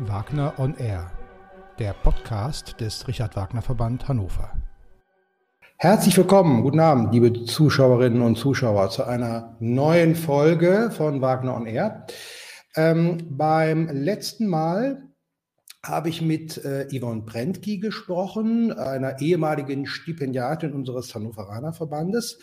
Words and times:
Wagner 0.00 0.54
on 0.58 0.76
Air, 0.76 1.10
der 1.80 1.92
Podcast 1.92 2.80
des 2.80 3.08
Richard 3.08 3.34
Wagner 3.34 3.62
Verband 3.62 4.06
Hannover. 4.06 4.52
Herzlich 5.76 6.16
willkommen, 6.16 6.62
guten 6.62 6.78
Abend, 6.78 7.12
liebe 7.12 7.44
Zuschauerinnen 7.44 8.22
und 8.22 8.36
Zuschauer, 8.38 8.90
zu 8.90 9.02
einer 9.02 9.56
neuen 9.58 10.14
Folge 10.14 10.92
von 10.92 11.20
Wagner 11.20 11.56
on 11.56 11.66
Air. 11.66 12.06
Ähm, 12.76 13.26
beim 13.28 13.88
letzten 13.88 14.46
Mal 14.46 15.02
habe 15.84 16.10
ich 16.10 16.22
mit 16.22 16.64
äh, 16.64 16.86
Yvonne 16.96 17.22
Brentki 17.22 17.78
gesprochen, 17.78 18.70
einer 18.72 19.20
ehemaligen 19.20 19.86
Stipendiatin 19.86 20.74
unseres 20.74 21.12
Hannoveraner 21.12 21.72
Verbandes. 21.72 22.38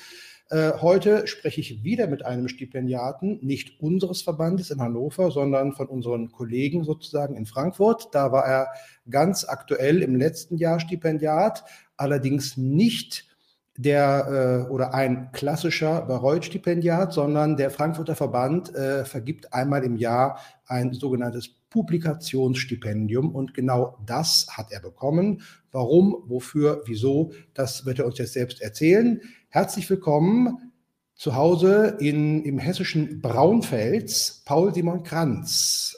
Äh, 0.52 0.74
heute 0.80 1.26
spreche 1.26 1.60
ich 1.60 1.84
wieder 1.84 2.06
mit 2.06 2.24
einem 2.24 2.48
Stipendiaten, 2.48 3.40
nicht 3.42 3.82
unseres 3.82 4.22
Verbandes 4.22 4.70
in 4.70 4.80
Hannover, 4.80 5.32
sondern 5.32 5.74
von 5.74 5.88
unseren 5.88 6.32
Kollegen 6.32 6.84
sozusagen 6.84 7.36
in 7.36 7.48
Frankfurt. 7.48 8.10
Da 8.14 8.32
war 8.32 8.46
er 8.46 8.68
ganz 9.10 9.46
aktuell 9.46 10.04
im 10.04 10.16
letzten 10.16 10.58
Jahr 10.58 10.80
Stipendiat, 10.80 11.64
allerdings 11.98 12.58
nicht 12.58 13.26
der 13.78 14.66
äh, 14.68 14.72
oder 14.72 14.94
ein 14.94 15.32
klassischer 15.34 16.02
Bayreuth-Stipendiat, 16.04 17.12
sondern 17.12 17.58
der 17.58 17.72
Frankfurter 17.72 18.16
Verband 18.16 18.74
äh, 18.74 19.04
vergibt 19.04 19.52
einmal 19.54 19.84
im 19.84 19.98
Jahr 19.98 20.40
ein 20.68 20.94
sogenanntes 20.94 21.50
Publikationsstipendium 21.70 23.36
und 23.36 23.54
genau 23.54 23.98
das 24.06 24.48
hat 24.50 24.72
er 24.72 24.80
bekommen. 24.80 25.42
Warum, 25.72 26.24
wofür, 26.28 26.84
wieso, 26.86 27.34
das 27.54 27.86
wird 27.86 28.00
er 28.00 28.06
uns 28.06 28.18
jetzt 28.18 28.32
selbst 28.32 28.62
erzählen. 28.62 29.20
Herzlich 29.56 29.90
willkommen 29.90 30.74
zu 31.14 31.34
Hause 31.34 31.96
in, 32.02 32.44
im 32.44 32.60
hessischen 32.60 33.22
Braunfels, 33.22 34.42
Paul 34.44 34.74
Simon 34.74 35.02
Kranz. 35.04 35.96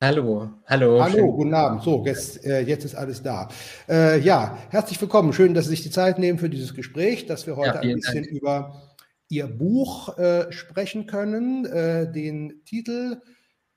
Hallo, 0.00 0.50
hallo. 0.66 1.00
Hallo, 1.00 1.12
schön. 1.12 1.30
guten 1.30 1.54
Abend. 1.54 1.84
So, 1.84 2.04
jetzt, 2.04 2.44
äh, 2.44 2.62
jetzt 2.62 2.84
ist 2.84 2.96
alles 2.96 3.22
da. 3.22 3.48
Äh, 3.88 4.18
ja, 4.18 4.58
herzlich 4.70 5.00
willkommen. 5.00 5.32
Schön, 5.32 5.54
dass 5.54 5.66
Sie 5.66 5.70
sich 5.70 5.84
die 5.84 5.90
Zeit 5.90 6.18
nehmen 6.18 6.40
für 6.40 6.50
dieses 6.50 6.74
Gespräch, 6.74 7.26
dass 7.26 7.46
wir 7.46 7.54
heute 7.54 7.76
ja, 7.76 7.80
ein 7.82 7.94
bisschen 7.94 8.24
Dank. 8.24 8.34
über 8.34 8.82
Ihr 9.28 9.46
Buch 9.46 10.18
äh, 10.18 10.50
sprechen 10.50 11.06
können. 11.06 11.66
Äh, 11.66 12.10
den 12.10 12.64
Titel 12.64 13.22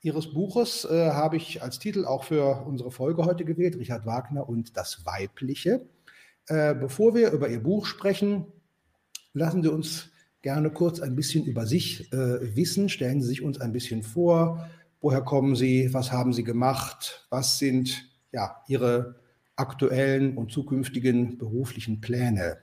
Ihres 0.06 0.32
Buches 0.32 0.86
äh, 0.86 1.10
habe 1.10 1.36
ich 1.36 1.64
als 1.64 1.80
Titel 1.80 2.06
auch 2.06 2.26
für 2.26 2.64
unsere 2.68 2.92
Folge 2.92 3.26
heute 3.26 3.44
gewählt, 3.44 3.76
Richard 3.76 4.06
Wagner 4.06 4.48
und 4.48 4.78
das 4.78 5.04
Weibliche. 5.04 5.90
Äh, 6.46 6.76
bevor 6.76 7.16
wir 7.16 7.32
über 7.32 7.50
Ihr 7.50 7.64
Buch 7.64 7.88
sprechen, 7.88 8.46
lassen 9.34 9.64
Sie 9.64 9.72
uns 9.72 10.12
gerne 10.44 10.70
kurz 10.70 11.00
ein 11.00 11.16
bisschen 11.16 11.44
über 11.46 11.66
sich 11.66 12.14
äh, 12.14 12.56
wissen. 12.56 12.88
Stellen 12.88 13.20
Sie 13.20 13.28
sich 13.28 13.42
uns 13.42 13.60
ein 13.60 13.74
bisschen 13.74 14.04
vor. 14.04 14.70
Woher 15.02 15.22
kommen 15.22 15.56
Sie? 15.56 15.92
Was 15.92 16.12
haben 16.12 16.34
Sie 16.34 16.44
gemacht? 16.44 17.26
Was 17.32 17.58
sind 17.58 18.08
ja, 18.32 18.62
Ihre 18.68 19.16
aktuellen 19.56 20.38
und 20.38 20.52
zukünftigen 20.52 21.40
beruflichen 21.40 22.00
Pläne? 22.00 22.60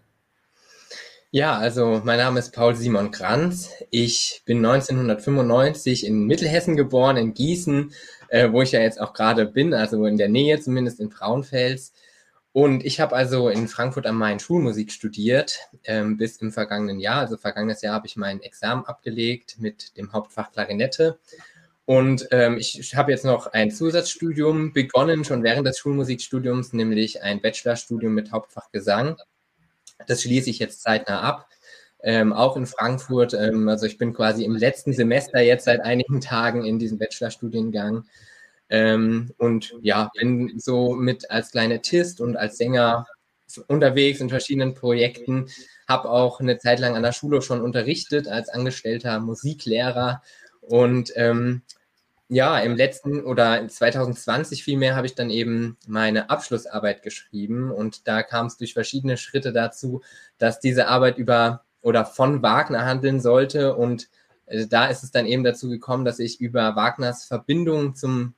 Ja, 1.35 1.57
also 1.57 2.03
mein 2.05 2.19
Name 2.19 2.39
ist 2.41 2.53
Paul 2.53 2.75
Simon 2.75 3.11
Kranz. 3.11 3.71
Ich 3.91 4.43
bin 4.45 4.59
1995 4.59 6.05
in 6.05 6.27
Mittelhessen 6.27 6.77
geboren, 6.77 7.17
in 7.17 7.33
Gießen, 7.33 7.91
äh, 8.29 8.53
wo 8.53 8.61
ich 8.61 8.73
ja 8.73 8.81
jetzt 8.81 9.01
auch 9.01 9.15
gerade 9.15 9.47
bin, 9.47 9.73
also 9.73 10.05
in 10.05 10.19
der 10.19 10.29
Nähe 10.29 10.61
zumindest 10.61 11.01
in 11.01 11.11
Frauenfels. 11.11 11.95
Und 12.53 12.85
ich 12.85 13.01
habe 13.01 13.17
also 13.17 13.49
in 13.49 13.67
Frankfurt 13.67 14.07
am 14.07 14.19
Main 14.19 14.41
Schulmusik 14.41 14.93
studiert 14.93 15.59
ähm, 15.85 16.19
bis 16.19 16.37
im 16.37 16.53
vergangenen 16.53 17.01
Jahr. 17.01 17.21
Also 17.21 17.39
vergangenes 17.39 17.81
Jahr 17.81 17.95
habe 17.95 18.07
ich 18.07 18.17
mein 18.17 18.43
Examen 18.43 18.85
abgelegt 18.85 19.57
mit 19.59 19.97
dem 19.97 20.13
Hauptfach 20.13 20.53
Klarinette. 20.53 21.19
Und 21.87 22.29
ähm, 22.31 22.59
ich 22.59 22.95
habe 22.95 23.11
jetzt 23.11 23.25
noch 23.25 23.47
ein 23.47 23.71
Zusatzstudium 23.71 24.75
begonnen, 24.75 25.25
schon 25.25 25.43
während 25.43 25.67
des 25.67 25.79
Schulmusikstudiums, 25.79 26.75
nämlich 26.75 27.23
ein 27.23 27.41
Bachelorstudium 27.41 28.13
mit 28.13 28.33
Hauptfach 28.33 28.71
Gesang. 28.71 29.17
Das 30.07 30.23
schließe 30.23 30.51
ich 30.51 30.59
jetzt 30.59 30.83
zeitnah 30.83 31.21
ab. 31.21 31.49
Ähm, 32.03 32.33
auch 32.33 32.57
in 32.57 32.67
Frankfurt. 32.67 33.35
Ähm, 33.35 33.69
also 33.69 33.87
ich 33.87 33.99
bin 33.99 34.13
quasi 34.13 34.45
im 34.45 34.57
letzten 34.57 34.93
Semester 34.93 35.41
jetzt 35.41 35.65
seit 35.65 35.81
einigen 35.81 36.21
Tagen 36.21 36.65
in 36.65 36.79
diesem 36.79 36.99
Bachelorstudiengang. 36.99 38.05
Ähm, 38.69 39.33
und 39.39 39.75
ja, 39.83 40.11
bin 40.19 40.59
so 40.59 40.95
mit 40.95 41.31
als 41.31 41.51
kleine 41.51 41.83
Tist 41.83 42.21
und 42.21 42.37
als 42.37 42.57
Sänger 42.57 43.07
unterwegs 43.69 44.21
in 44.21 44.31
verschiedenen 44.31 44.75
Projekten. 44.75 45.49
Habe 45.87 46.11
auch 46.11 46.41
eine 46.41 46.59
Zeit 46.59 46.81
lang 46.81 46.97
an 46.97 47.03
der 47.03 47.13
Schule 47.13 47.43
schon 47.43 47.61
unterrichtet 47.61 48.29
als 48.29 48.49
angestellter 48.49 49.21
Musiklehrer. 49.21 50.23
Und 50.63 51.13
ähm, 51.17 51.63
ja, 52.33 52.59
im 52.61 52.77
letzten 52.77 53.23
oder 53.25 53.69
2020 53.69 54.65
vielmehr 54.65 54.97
habe 54.97 55.07
ich 55.07 55.15
dann 55.15 55.29
eben 55.29 55.77
meine 55.87 56.31
Abschlussarbeit 56.31 57.03
geschrieben 57.03 57.71
und 57.71 58.09
da 58.09 58.23
kam 58.23 58.47
es 58.47 58.57
durch 58.57 58.73
verschiedene 58.73 59.19
Schritte 59.19 59.53
dazu, 59.53 60.01
dass 60.39 60.59
diese 60.59 60.89
Arbeit 60.89 61.19
über 61.19 61.63
oder 61.83 62.07
von 62.07 62.43
Wagner 62.43 62.87
handeln 62.87 63.21
sollte 63.21 63.77
und 63.77 64.09
äh, 64.47 64.67
da 64.67 64.87
ist 64.87 65.03
es 65.03 65.11
dann 65.11 65.27
eben 65.27 65.45
dazu 65.45 65.69
gekommen, 65.69 66.07
dass 66.07 66.19
ich 66.21 66.41
über 66.41 66.75
Wagners 66.75 67.27
Verbindung 67.27 67.95
zum 67.97 68.33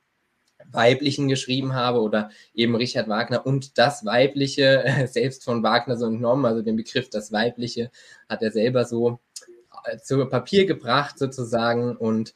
Weiblichen 0.73 1.29
geschrieben 1.29 1.73
habe 1.73 2.01
oder 2.01 2.31
eben 2.53 2.75
Richard 2.75 3.07
Wagner 3.07 3.45
und 3.45 3.77
das 3.77 4.03
Weibliche 4.03 4.83
selbst 5.09 5.45
von 5.45 5.63
Wagner 5.63 5.95
so 5.95 6.07
entnommen, 6.07 6.45
also 6.45 6.61
den 6.61 6.75
Begriff 6.75 7.09
das 7.09 7.31
Weibliche 7.31 7.91
hat 8.27 8.41
er 8.41 8.51
selber 8.51 8.83
so 8.83 9.21
äh, 9.85 9.99
zu 9.99 10.25
Papier 10.25 10.65
gebracht 10.65 11.17
sozusagen 11.17 11.95
und 11.95 12.33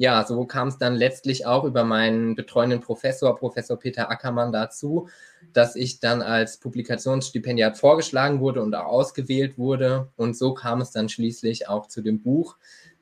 ja, 0.00 0.24
so 0.24 0.46
kam 0.46 0.68
es 0.68 0.78
dann 0.78 0.94
letztlich 0.94 1.44
auch 1.44 1.64
über 1.64 1.84
meinen 1.84 2.34
betreuenden 2.34 2.80
Professor, 2.80 3.36
Professor 3.36 3.78
Peter 3.78 4.10
Ackermann, 4.10 4.50
dazu, 4.50 5.10
dass 5.52 5.76
ich 5.76 6.00
dann 6.00 6.22
als 6.22 6.56
Publikationsstipendiat 6.56 7.76
vorgeschlagen 7.76 8.40
wurde 8.40 8.62
und 8.62 8.74
auch 8.74 8.86
ausgewählt 8.86 9.58
wurde. 9.58 10.08
Und 10.16 10.38
so 10.38 10.54
kam 10.54 10.80
es 10.80 10.90
dann 10.90 11.10
schließlich 11.10 11.68
auch 11.68 11.86
zu 11.86 12.00
dem 12.00 12.22
Buch, 12.22 12.56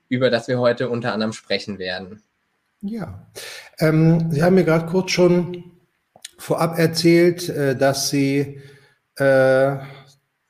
über 0.09 0.29
das 0.29 0.49
wir 0.49 0.59
heute 0.59 0.89
unter 0.89 1.13
anderem 1.13 1.33
sprechen 1.33 1.79
werden. 1.79 2.21
Ja, 2.81 3.29
ähm, 3.79 4.33
Sie 4.33 4.43
haben 4.43 4.57
mir 4.57 4.65
gerade 4.65 4.87
kurz 4.87 5.13
schon 5.13 5.71
vorab 6.37 6.81
erzählt, 6.81 7.49
äh, 7.49 7.77
dass 7.77 8.11
Sie 8.11 8.61
äh, 9.15 9.77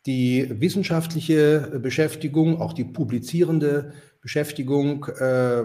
die 0.07 0.49
wissenschaftliche 0.49 1.79
Beschäftigung, 1.83 2.59
auch 2.59 2.73
die 2.73 2.85
publizierende 2.85 3.93
Beschäftigung 4.23 5.05
äh, 5.19 5.65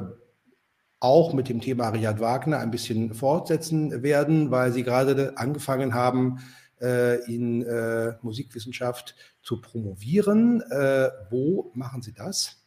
auch 1.03 1.33
mit 1.33 1.49
dem 1.49 1.61
Thema 1.61 1.89
Richard 1.89 2.19
Wagner 2.19 2.59
ein 2.59 2.71
bisschen 2.71 3.13
fortsetzen 3.13 4.03
werden, 4.03 4.51
weil 4.51 4.71
Sie 4.71 4.83
gerade 4.83 5.33
angefangen 5.35 5.93
haben, 5.93 6.39
äh, 6.81 7.23
in 7.25 7.63
äh, 7.63 8.13
Musikwissenschaft 8.21 9.15
zu 9.41 9.59
promovieren. 9.61 10.61
Äh, 10.61 11.09
wo 11.29 11.71
machen 11.73 12.01
Sie 12.01 12.13
das? 12.13 12.57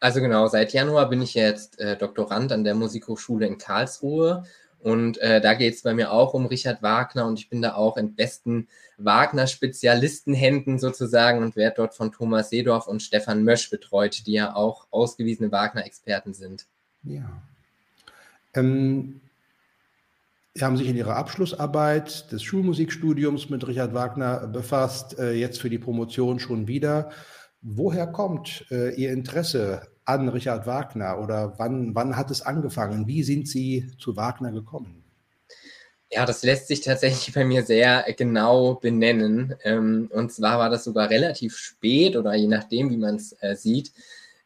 Also 0.00 0.20
genau, 0.20 0.46
seit 0.46 0.72
Januar 0.72 1.08
bin 1.08 1.22
ich 1.22 1.34
jetzt 1.34 1.78
Doktorand 1.98 2.52
an 2.52 2.62
der 2.62 2.76
Musikhochschule 2.76 3.46
in 3.46 3.58
Karlsruhe 3.58 4.44
und 4.78 5.18
äh, 5.18 5.40
da 5.40 5.54
geht 5.54 5.74
es 5.74 5.82
bei 5.82 5.92
mir 5.92 6.12
auch 6.12 6.34
um 6.34 6.46
Richard 6.46 6.82
Wagner 6.82 7.26
und 7.26 7.38
ich 7.40 7.48
bin 7.48 7.62
da 7.62 7.74
auch 7.74 7.96
in 7.96 8.14
besten 8.14 8.68
Wagner-Spezialistenhänden 8.98 10.78
sozusagen 10.78 11.42
und 11.42 11.56
werde 11.56 11.76
dort 11.76 11.94
von 11.94 12.12
Thomas 12.12 12.50
Seedorf 12.50 12.86
und 12.86 13.02
Stefan 13.02 13.42
Mösch 13.42 13.70
betreut, 13.70 14.26
die 14.26 14.34
ja 14.34 14.54
auch 14.54 14.86
ausgewiesene 14.90 15.50
Wagner-Experten 15.50 16.32
sind. 16.32 16.66
Ja. 17.02 17.42
Ähm, 18.54 19.20
Sie 20.54 20.64
haben 20.64 20.76
sich 20.76 20.88
in 20.88 20.96
Ihrer 20.96 21.14
Abschlussarbeit 21.14 22.32
des 22.32 22.42
Schulmusikstudiums 22.42 23.48
mit 23.48 23.64
Richard 23.68 23.94
Wagner 23.94 24.48
befasst, 24.48 25.16
äh, 25.16 25.32
jetzt 25.34 25.60
für 25.60 25.70
die 25.70 25.78
Promotion 25.78 26.40
schon 26.40 26.66
wieder. 26.66 27.10
Woher 27.62 28.08
kommt 28.08 28.66
äh, 28.72 28.92
Ihr 28.94 29.12
Interesse 29.12 29.82
an 30.04 30.28
Richard 30.28 30.66
Wagner 30.66 31.20
oder 31.20 31.54
wann, 31.58 31.94
wann 31.94 32.16
hat 32.16 32.32
es 32.32 32.42
angefangen? 32.42 33.06
Wie 33.06 33.22
sind 33.22 33.46
Sie 33.46 33.92
zu 33.98 34.16
Wagner 34.16 34.50
gekommen? 34.50 35.04
Ja, 36.10 36.24
das 36.24 36.42
lässt 36.42 36.68
sich 36.68 36.80
tatsächlich 36.80 37.34
bei 37.34 37.44
mir 37.44 37.62
sehr 37.62 38.04
genau 38.16 38.74
benennen. 38.74 39.54
Ähm, 39.62 40.10
und 40.12 40.32
zwar 40.32 40.58
war 40.58 40.70
das 40.70 40.84
sogar 40.84 41.10
relativ 41.10 41.56
spät 41.56 42.16
oder 42.16 42.34
je 42.34 42.48
nachdem, 42.48 42.90
wie 42.90 42.96
man 42.96 43.16
es 43.16 43.36
äh, 43.40 43.54
sieht. 43.54 43.92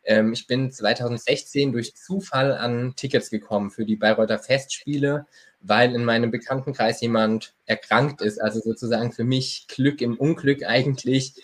Ähm, 0.05 0.33
ich 0.33 0.47
bin 0.47 0.71
2016 0.71 1.73
durch 1.73 1.95
Zufall 1.95 2.53
an 2.53 2.95
Tickets 2.97 3.31
gekommen 3.31 3.71
für 3.71 3.85
die 3.85 3.97
Bayreuther 3.97 4.39
Festspiele, 4.39 5.27
weil 5.61 5.95
in 5.95 6.05
meinem 6.05 6.31
Bekanntenkreis 6.31 7.01
jemand 7.01 7.55
erkrankt 7.67 8.21
ist. 8.21 8.41
Also 8.41 8.61
sozusagen 8.61 9.13
für 9.13 9.25
mich 9.25 9.67
Glück 9.69 10.01
im 10.01 10.17
Unglück 10.19 10.65
eigentlich. 10.65 11.35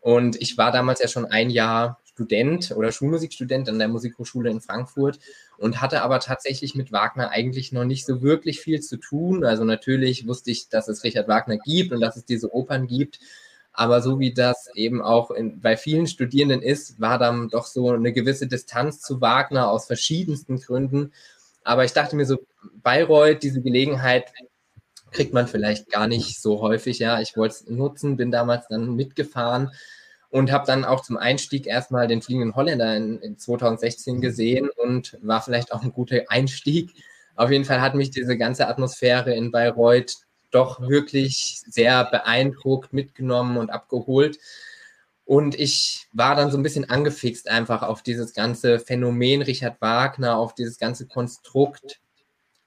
Und 0.00 0.40
ich 0.40 0.58
war 0.58 0.72
damals 0.72 1.00
ja 1.00 1.08
schon 1.08 1.26
ein 1.26 1.50
Jahr 1.50 2.00
Student 2.18 2.72
oder 2.72 2.90
Schulmusikstudent 2.90 3.68
an 3.68 3.78
der 3.78 3.86
Musikhochschule 3.86 4.50
in 4.50 4.60
Frankfurt 4.60 5.20
und 5.56 5.80
hatte 5.80 6.02
aber 6.02 6.18
tatsächlich 6.18 6.74
mit 6.74 6.90
Wagner 6.90 7.30
eigentlich 7.30 7.70
noch 7.70 7.84
nicht 7.84 8.04
so 8.04 8.22
wirklich 8.22 8.60
viel 8.60 8.80
zu 8.80 8.96
tun. 8.96 9.44
Also 9.44 9.62
natürlich 9.62 10.26
wusste 10.26 10.50
ich, 10.50 10.68
dass 10.68 10.88
es 10.88 11.04
Richard 11.04 11.28
Wagner 11.28 11.58
gibt 11.58 11.92
und 11.92 12.00
dass 12.00 12.16
es 12.16 12.24
diese 12.24 12.52
Opern 12.52 12.88
gibt. 12.88 13.20
Aber 13.78 14.02
so 14.02 14.18
wie 14.18 14.34
das 14.34 14.68
eben 14.74 15.00
auch 15.00 15.30
in, 15.30 15.60
bei 15.60 15.76
vielen 15.76 16.08
Studierenden 16.08 16.62
ist, 16.62 17.00
war 17.00 17.16
dann 17.16 17.48
doch 17.48 17.64
so 17.64 17.92
eine 17.92 18.12
gewisse 18.12 18.48
Distanz 18.48 19.00
zu 19.00 19.20
Wagner 19.20 19.70
aus 19.70 19.86
verschiedensten 19.86 20.58
Gründen. 20.60 21.12
Aber 21.62 21.84
ich 21.84 21.92
dachte 21.92 22.16
mir 22.16 22.26
so, 22.26 22.38
Bayreuth, 22.82 23.40
diese 23.44 23.62
Gelegenheit 23.62 24.32
kriegt 25.12 25.32
man 25.32 25.46
vielleicht 25.46 25.90
gar 25.90 26.08
nicht 26.08 26.42
so 26.42 26.60
häufig. 26.60 26.98
Ja, 26.98 27.20
ich 27.20 27.36
wollte 27.36 27.54
es 27.54 27.66
nutzen, 27.68 28.16
bin 28.16 28.32
damals 28.32 28.66
dann 28.66 28.96
mitgefahren 28.96 29.70
und 30.28 30.50
habe 30.50 30.66
dann 30.66 30.84
auch 30.84 31.02
zum 31.02 31.16
Einstieg 31.16 31.68
erstmal 31.68 32.08
den 32.08 32.20
fliegenden 32.20 32.56
Holländer 32.56 32.96
in, 32.96 33.20
in 33.20 33.38
2016 33.38 34.20
gesehen 34.20 34.70
und 34.70 35.16
war 35.22 35.40
vielleicht 35.40 35.72
auch 35.72 35.84
ein 35.84 35.92
guter 35.92 36.22
Einstieg. 36.26 36.94
Auf 37.36 37.52
jeden 37.52 37.64
Fall 37.64 37.80
hat 37.80 37.94
mich 37.94 38.10
diese 38.10 38.36
ganze 38.36 38.66
Atmosphäre 38.66 39.32
in 39.36 39.52
Bayreuth 39.52 40.16
doch 40.50 40.80
wirklich 40.80 41.60
sehr 41.66 42.04
beeindruckt, 42.04 42.92
mitgenommen 42.92 43.56
und 43.56 43.70
abgeholt. 43.70 44.38
Und 45.24 45.58
ich 45.60 46.06
war 46.12 46.34
dann 46.36 46.50
so 46.50 46.56
ein 46.56 46.62
bisschen 46.62 46.88
angefixt 46.88 47.48
einfach 47.50 47.82
auf 47.82 48.02
dieses 48.02 48.32
ganze 48.32 48.78
Phänomen 48.78 49.42
Richard 49.42 49.80
Wagner, 49.80 50.38
auf 50.38 50.54
dieses 50.54 50.78
ganze 50.78 51.06
Konstrukt 51.06 52.00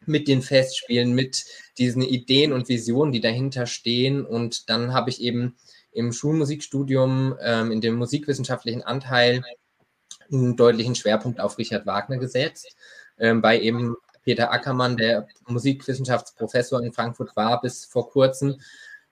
mit 0.05 0.27
den 0.27 0.41
Festspielen, 0.41 1.13
mit 1.13 1.43
diesen 1.77 2.01
Ideen 2.01 2.53
und 2.53 2.69
Visionen, 2.69 3.11
die 3.11 3.21
dahinter 3.21 3.65
stehen. 3.65 4.25
Und 4.25 4.69
dann 4.69 4.93
habe 4.93 5.09
ich 5.09 5.21
eben 5.21 5.55
im 5.91 6.13
Schulmusikstudium 6.13 7.35
ähm, 7.41 7.71
in 7.71 7.81
dem 7.81 7.95
musikwissenschaftlichen 7.95 8.83
Anteil 8.83 9.43
einen 10.31 10.55
deutlichen 10.55 10.95
Schwerpunkt 10.95 11.39
auf 11.39 11.57
Richard 11.57 11.85
Wagner 11.85 12.17
gesetzt, 12.17 12.75
ähm, 13.17 13.41
bei 13.41 13.59
eben 13.59 13.95
Peter 14.23 14.51
Ackermann, 14.51 14.97
der 14.97 15.27
Musikwissenschaftsprofessor 15.47 16.81
in 16.83 16.93
Frankfurt 16.93 17.35
war 17.35 17.61
bis 17.61 17.85
vor 17.85 18.09
kurzem 18.09 18.59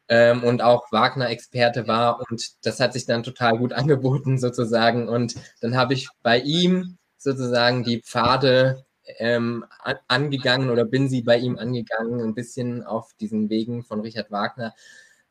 ähm, 0.08 0.44
und 0.44 0.62
auch 0.62 0.92
Wagner-Experte 0.92 1.88
war. 1.88 2.20
Und 2.30 2.66
das 2.66 2.80
hat 2.80 2.94
sich 2.94 3.06
dann 3.06 3.24
total 3.24 3.58
gut 3.58 3.74
angeboten 3.74 4.38
sozusagen. 4.38 5.08
Und 5.08 5.36
dann 5.62 5.78
habe 5.78 5.94
ich 5.94 6.10
bei 6.24 6.40
ihm 6.40 6.98
sozusagen 7.18 7.84
die 7.84 8.02
Pfade 8.02 8.86
ähm, 9.18 9.66
angegangen 10.08 10.70
oder 10.70 10.86
bin 10.86 11.10
sie 11.10 11.22
bei 11.22 11.38
ihm 11.38 11.58
angegangen, 11.58 12.22
ein 12.22 12.36
bisschen 12.36 12.84
auf 12.84 13.14
diesen 13.20 13.50
Wegen 13.50 13.84
von 13.84 14.02
Richard 14.02 14.32
Wagner 14.32 14.76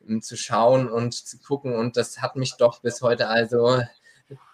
ähm, 0.07 0.23
zu 0.23 0.37
schauen 0.37 0.89
und 0.89 1.15
zu 1.15 1.39
gucken. 1.39 1.75
Und 1.75 1.97
das 1.97 2.21
hat 2.21 2.37
mich 2.37 2.57
doch 2.57 2.81
bis 2.81 3.03
heute 3.03 3.29
also 3.29 3.81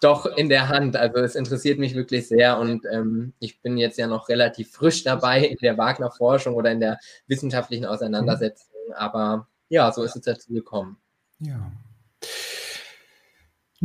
doch 0.01 0.25
in 0.25 0.49
der 0.49 0.69
Hand. 0.69 0.95
Also 0.95 1.17
es 1.19 1.35
interessiert 1.35 1.79
mich 1.79 1.95
wirklich 1.95 2.27
sehr 2.27 2.57
und 2.59 2.85
ähm, 2.91 3.33
ich 3.39 3.61
bin 3.61 3.77
jetzt 3.77 3.97
ja 3.97 4.07
noch 4.07 4.29
relativ 4.29 4.71
frisch 4.71 5.03
dabei 5.03 5.45
in 5.45 5.57
der 5.61 5.77
Wagner-Forschung 5.77 6.55
oder 6.55 6.71
in 6.71 6.79
der 6.79 6.99
wissenschaftlichen 7.27 7.85
Auseinandersetzung. 7.85 8.71
Aber 8.95 9.47
ja, 9.69 9.91
so 9.91 10.03
ist 10.03 10.15
es 10.15 10.21
dazu 10.21 10.53
gekommen. 10.53 10.97
Ja. 11.39 11.71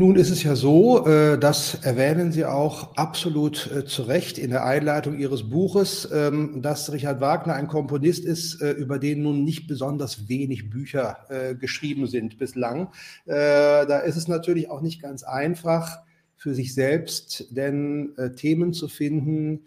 Nun 0.01 0.17
ist 0.17 0.31
es 0.31 0.43
ja 0.43 0.57
so, 0.57 1.07
äh, 1.07 1.39
das 1.39 1.75
erwähnen 1.85 2.33
Sie 2.33 2.47
auch 2.47 2.97
absolut 2.97 3.71
äh, 3.71 3.85
zu 3.85 4.05
Recht 4.05 4.39
in 4.39 4.49
der 4.49 4.65
Einleitung 4.65 5.19
Ihres 5.19 5.51
Buches, 5.51 6.09
ähm, 6.11 6.63
dass 6.63 6.91
Richard 6.91 7.21
Wagner 7.21 7.53
ein 7.53 7.69
Komponist 7.69 8.25
ist, 8.25 8.63
äh, 8.63 8.71
über 8.71 8.99
den 8.99 9.23
nun 9.23 9.45
nicht 9.45 9.67
besonders 9.67 10.27
wenig 10.27 10.71
Bücher 10.71 11.19
geschrieben 11.61 12.07
sind 12.07 12.39
bislang. 12.39 12.89
Da 13.27 13.99
ist 13.99 14.17
es 14.17 14.27
natürlich 14.27 14.71
auch 14.71 14.81
nicht 14.81 15.03
ganz 15.03 15.23
einfach 15.23 15.99
für 16.37 16.55
sich 16.55 16.73
selbst, 16.75 17.47
denn 17.51 18.15
Themen 18.37 18.73
zu 18.73 18.89
finden, 18.89 19.67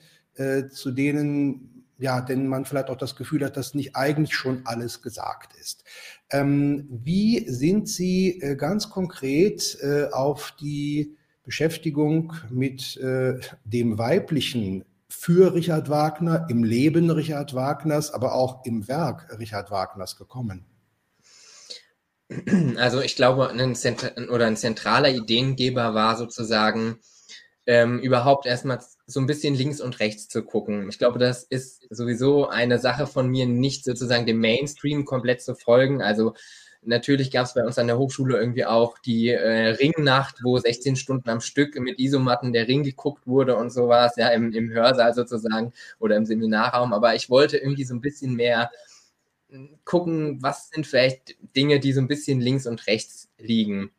zu 0.72 0.92
denen 0.92 1.74
ja, 2.00 2.22
denn 2.22 2.48
man 2.48 2.66
vielleicht 2.66 2.90
auch 2.90 2.98
das 2.98 3.16
Gefühl 3.16 3.46
hat, 3.46 3.56
dass 3.56 3.76
nicht 3.76 3.96
eigentlich 3.96 4.36
schon 4.36 4.62
alles 4.66 5.02
gesagt 5.02 5.54
ist. 5.60 5.84
Ähm, 6.34 6.88
wie 6.90 7.48
sind 7.48 7.88
Sie 7.88 8.42
äh, 8.42 8.56
ganz 8.56 8.90
konkret 8.90 9.78
äh, 9.82 10.06
auf 10.12 10.56
die 10.60 11.16
Beschäftigung 11.44 12.34
mit 12.50 12.98
äh, 12.98 13.40
dem 13.66 14.00
Weiblichen 14.00 14.84
für 15.08 15.54
Richard 15.54 15.90
Wagner, 15.90 16.48
im 16.50 16.64
Leben 16.64 17.12
Richard 17.12 17.54
Wagners, 17.54 18.12
aber 18.12 18.34
auch 18.34 18.66
im 18.66 18.88
Werk 18.88 19.38
Richard 19.38 19.70
Wagners 19.70 20.18
gekommen? 20.18 20.66
Also 22.78 23.02
ich 23.02 23.16
glaube, 23.16 23.52
ein, 23.52 24.30
oder 24.30 24.48
ein 24.48 24.58
zentraler 24.58 25.12
Ideengeber 25.12 25.94
war 25.94 26.18
sozusagen 26.18 26.98
ähm, 27.68 28.00
überhaupt 28.00 28.48
erstmal 28.48 28.80
so 29.06 29.20
ein 29.20 29.28
bisschen 29.28 29.56
links 29.56 29.82
und 29.82 30.00
rechts 30.00 30.28
zu 30.28 30.44
gucken. 30.44 30.88
Ich 30.90 30.98
glaube, 30.98 31.20
das 31.20 31.44
ist 31.44 31.88
sowieso 31.90 32.48
eine 32.48 32.80
Sache 32.80 33.06
von 33.06 33.30
mir, 33.30 33.46
nicht 33.46 33.84
sozusagen 33.84 34.26
dem 34.26 34.40
Mainstream 34.40 35.06
komplett 35.06 35.42
zu 35.42 35.56
folgen. 35.56 36.02
Also 36.02 36.36
natürlich 36.82 37.32
gab 37.32 37.46
es 37.46 37.54
bei 37.54 37.64
uns 37.64 37.78
an 37.78 37.88
der 37.88 37.98
Hochschule 37.98 38.38
irgendwie 38.38 38.66
auch 38.66 38.98
die 39.00 39.30
äh, 39.30 39.70
Ringnacht, 39.70 40.40
wo 40.44 40.58
16 40.58 40.96
Stunden 40.96 41.30
am 41.30 41.42
Stück 41.42 41.78
mit 41.80 42.00
Isomatten 42.00 42.54
der 42.54 42.68
Ring 42.68 42.84
geguckt 42.84 43.28
wurde 43.28 43.58
und 43.58 43.72
sowas, 43.72 44.16
ja, 44.16 44.30
im, 44.30 44.54
im 44.54 44.70
Hörsaal 44.72 45.14
sozusagen 45.14 45.74
oder 46.00 46.16
im 46.16 46.26
Seminarraum. 46.26 46.94
Aber 46.94 47.16
ich 47.16 47.30
wollte 47.30 47.58
irgendwie 47.58 47.86
so 47.86 47.94
ein 47.94 48.02
bisschen 48.02 48.36
mehr 48.36 48.72
gucken, 49.86 50.42
was 50.42 50.70
sind 50.70 50.88
vielleicht 50.88 51.36
Dinge, 51.56 51.80
die 51.80 51.94
so 51.94 52.02
ein 52.02 52.08
bisschen 52.08 52.42
links 52.42 52.66
und 52.68 52.88
rechts 52.88 53.30
liegen. 53.38 53.92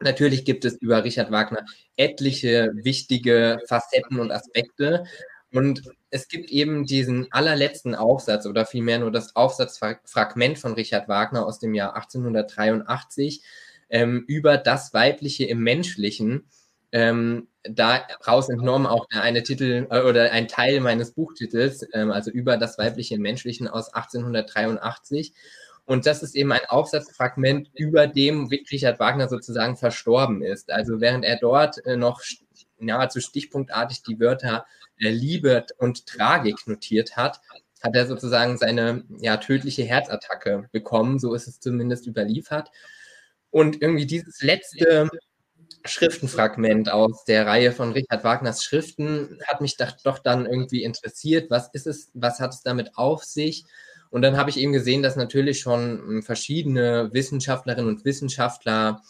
Natürlich 0.00 0.44
gibt 0.44 0.64
es 0.64 0.76
über 0.76 1.04
Richard 1.04 1.30
Wagner 1.30 1.64
etliche 1.96 2.72
wichtige 2.74 3.58
Facetten 3.68 4.18
und 4.18 4.32
Aspekte. 4.32 5.04
Und 5.52 5.82
es 6.10 6.28
gibt 6.28 6.50
eben 6.50 6.86
diesen 6.86 7.30
allerletzten 7.32 7.94
Aufsatz 7.94 8.46
oder 8.46 8.64
vielmehr 8.64 8.98
nur 8.98 9.10
das 9.10 9.36
Aufsatzfragment 9.36 10.58
von 10.58 10.72
Richard 10.74 11.08
Wagner 11.08 11.44
aus 11.44 11.58
dem 11.58 11.74
Jahr 11.74 11.94
1883 11.96 13.42
ähm, 13.90 14.24
über 14.26 14.56
das 14.56 14.94
Weibliche 14.94 15.44
im 15.44 15.60
Menschlichen. 15.60 16.44
Ähm, 16.92 17.48
daraus 17.62 18.48
entnommen 18.48 18.86
auch 18.86 19.06
der 19.06 19.22
eine 19.22 19.42
Titel 19.42 19.86
äh, 19.90 20.00
oder 20.00 20.32
ein 20.32 20.48
Teil 20.48 20.80
meines 20.80 21.12
Buchtitels, 21.12 21.86
ähm, 21.92 22.10
also 22.10 22.30
über 22.30 22.56
das 22.56 22.78
Weibliche 22.78 23.16
im 23.16 23.22
Menschlichen 23.22 23.68
aus 23.68 23.92
1883. 23.92 25.34
Und 25.90 26.06
das 26.06 26.22
ist 26.22 26.36
eben 26.36 26.52
ein 26.52 26.64
Aufsatzfragment, 26.68 27.68
über 27.74 28.06
dem 28.06 28.46
Richard 28.46 29.00
Wagner 29.00 29.28
sozusagen 29.28 29.76
verstorben 29.76 30.40
ist. 30.40 30.70
Also 30.70 31.00
während 31.00 31.24
er 31.24 31.36
dort 31.36 31.84
äh, 31.84 31.96
noch 31.96 32.22
nahezu 32.78 33.20
stichpunktartig 33.20 34.04
die 34.04 34.20
Wörter 34.20 34.66
äh, 35.00 35.10
Liebe 35.10 35.66
und 35.78 36.06
Tragik 36.06 36.64
notiert 36.68 37.16
hat, 37.16 37.40
hat 37.82 37.96
er 37.96 38.06
sozusagen 38.06 38.56
seine 38.56 39.02
ja, 39.18 39.36
tödliche 39.38 39.82
Herzattacke 39.82 40.68
bekommen. 40.70 41.18
So 41.18 41.34
ist 41.34 41.48
es 41.48 41.58
zumindest 41.58 42.06
überliefert. 42.06 42.70
Und 43.50 43.82
irgendwie 43.82 44.06
dieses 44.06 44.42
letzte 44.42 45.10
Schriftenfragment 45.84 46.88
aus 46.88 47.24
der 47.24 47.48
Reihe 47.48 47.72
von 47.72 47.90
Richard 47.90 48.22
Wagners 48.22 48.62
Schriften 48.62 49.40
hat 49.48 49.60
mich 49.60 49.76
doch 49.76 50.20
dann 50.20 50.46
irgendwie 50.46 50.84
interessiert. 50.84 51.50
Was 51.50 51.68
ist 51.72 51.88
es, 51.88 52.12
was 52.14 52.38
hat 52.38 52.54
es 52.54 52.62
damit 52.62 52.96
auf 52.96 53.24
sich? 53.24 53.64
Und 54.10 54.22
dann 54.22 54.36
habe 54.36 54.50
ich 54.50 54.58
eben 54.58 54.72
gesehen, 54.72 55.02
dass 55.02 55.16
natürlich 55.16 55.60
schon 55.60 55.98
hm, 55.98 56.22
verschiedene 56.22 57.10
Wissenschaftlerinnen 57.12 57.88
und 57.88 58.04
Wissenschaftler, 58.04 59.02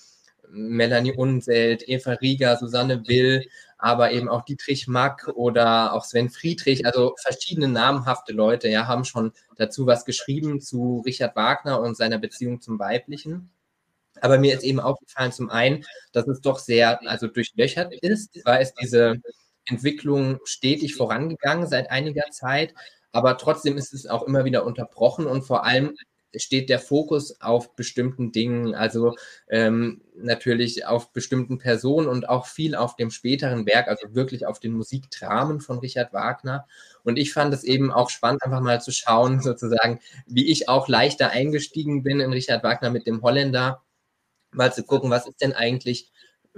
Melanie 0.53 1.13
Unselt, 1.13 1.89
Eva 1.89 2.13
Rieger, 2.13 2.57
Susanne 2.57 3.07
Will, 3.07 3.47
aber 3.79 4.13
eben 4.13 4.29
auch 4.29 4.45
Dietrich 4.45 4.89
Mack 4.89 5.29
oder 5.35 5.95
auch 5.95 6.05
Sven 6.05 6.29
Friedrich, 6.29 6.85
also 6.85 7.15
verschiedene 7.23 7.69
namhafte 7.69 8.33
Leute, 8.33 8.69
ja, 8.69 8.87
haben 8.87 9.05
schon 9.05 9.33
dazu 9.57 9.87
was 9.87 10.05
geschrieben 10.05 10.61
zu 10.61 11.03
Richard 11.07 11.35
Wagner 11.37 11.81
und 11.81 11.97
seiner 11.97 12.19
Beziehung 12.19 12.61
zum 12.61 12.79
Weiblichen. 12.79 13.51
Aber 14.21 14.39
mir 14.39 14.55
ist 14.55 14.65
eben 14.65 14.81
aufgefallen, 14.81 15.33
zum 15.33 15.51
einen, 15.51 15.85
dass 16.13 16.29
es 16.29 16.41
doch 16.41 16.59
sehr, 16.59 17.01
also 17.09 17.27
durchlöchert 17.27 17.95
ist, 18.03 18.41
weil 18.45 18.63
es 18.63 18.75
diese 18.75 19.17
Entwicklung 19.65 20.41
stetig 20.45 20.95
vorangegangen 20.97 21.67
seit 21.67 21.91
einiger 21.91 22.25
Zeit 22.31 22.75
aber 23.13 23.39
trotzdem 23.39 23.77
ist 23.77 23.93
es 23.93 24.07
auch 24.07 24.23
immer 24.25 24.45
wieder 24.45 24.65
unterbrochen 24.65 25.27
und 25.27 25.43
vor 25.43 25.65
allem 25.65 25.95
steht 26.37 26.69
der 26.69 26.79
Fokus 26.79 27.41
auf 27.41 27.75
bestimmten 27.75 28.33
Dingen, 28.33 28.75
also 28.75 29.17
ähm, 29.49 30.03
natürlich 30.15 30.87
auf 30.87 31.13
bestimmten 31.13 31.59
Personen 31.59 32.09
und 32.09 32.29
auch 32.29 32.47
viel 32.47 32.75
auf 32.75 32.97
dem 32.97 33.11
späteren 33.11 33.67
Werk, 33.67 33.89
also 33.89 34.15
wirklich 34.15 34.47
auf 34.47 34.61
den 34.61 34.73
Musikdramen 34.73 35.61
von 35.61 35.79
Richard 35.81 36.13
Wagner. 36.13 36.67
Und 37.03 37.19
ich 37.19 37.33
fand 37.33 37.53
es 37.53 37.65
eben 37.65 37.91
auch 37.91 38.11
spannend, 38.11 38.43
einfach 38.45 38.61
mal 38.61 38.81
zu 38.81 38.93
schauen, 38.93 39.41
sozusagen, 39.43 40.01
wie 40.27 40.51
ich 40.51 40.69
auch 40.69 40.89
leichter 40.89 41.31
eingestiegen 41.31 42.03
bin 42.03 42.21
in 42.21 42.33
Richard 42.33 42.63
Wagner 42.63 42.91
mit 42.91 43.07
dem 43.07 43.23
Holländer, 43.23 43.83
mal 44.53 44.73
zu 44.73 44.85
gucken, 44.85 45.11
was 45.11 45.27
ist 45.27 45.41
denn 45.43 45.53
eigentlich 45.53 46.11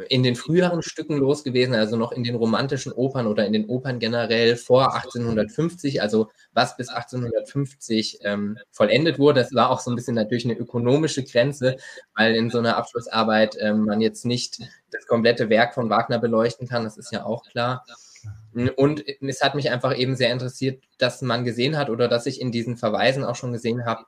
in 0.09 0.23
den 0.23 0.37
früheren 0.37 0.83
Stücken 0.83 1.19
los 1.19 1.45
gewesen, 1.45 1.75
also 1.75 1.97
noch 1.97 2.13
in 2.13 2.25
den 2.25 2.35
romantischen 2.35 2.93
Opern 2.93 3.27
oder 3.27 3.45
in 3.47 3.53
den 3.53 3.67
Opern 3.67 3.99
generell 3.99 4.57
vor 4.57 4.95
1850, 4.95 6.01
also 6.01 6.31
was 6.53 6.77
bis 6.77 6.89
1850 6.89 8.21
ähm, 8.23 8.59
vollendet 8.71 9.19
wurde. 9.19 9.41
Das 9.41 9.55
war 9.55 9.71
auch 9.71 9.81
so 9.81 9.91
ein 9.91 9.97
bisschen 9.97 10.15
natürlich 10.15 10.47
eine 10.47 10.57
ökonomische 10.57 11.25
Grenze, 11.25 11.77
weil 12.15 12.35
in 12.35 12.49
so 12.49 12.59
einer 12.59 12.77
Abschlussarbeit 12.77 13.57
ähm, 13.61 13.85
man 13.85 14.01
jetzt 14.01 14.25
nicht 14.25 14.61
das 14.91 15.07
komplette 15.07 15.51
Werk 15.51 15.75
von 15.75 15.91
Wagner 15.91 16.19
beleuchten 16.19 16.67
kann, 16.67 16.85
das 16.85 16.97
ist 16.97 17.13
ja 17.13 17.25
auch 17.25 17.45
klar. 17.45 17.85
Und 18.77 19.05
es 19.21 19.43
hat 19.43 19.55
mich 19.55 19.71
einfach 19.71 19.97
eben 19.97 20.17
sehr 20.17 20.33
interessiert, 20.33 20.83
dass 20.99 21.23
man 21.23 21.45
gesehen 21.45 21.77
hat 21.77 21.91
oder 21.91 22.09
dass 22.09 22.27
ich 22.27 22.41
in 22.41 22.53
diesen 22.53 22.77
Verweisen 22.77 23.25
auch 23.25 23.37
schon 23.37 23.53
gesehen 23.53 23.85
habe, 23.85 24.05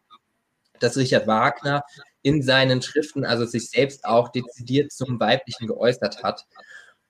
dass 0.81 0.97
Richard 0.97 1.27
Wagner 1.27 1.83
in 2.25 2.43
seinen 2.43 2.83
Schriften, 2.83 3.25
also 3.25 3.45
sich 3.45 3.69
selbst 3.69 4.05
auch 4.05 4.31
dezidiert 4.31 4.91
zum 4.91 5.21
Weiblichen 5.21 5.67
geäußert 5.67 6.23
hat. 6.23 6.47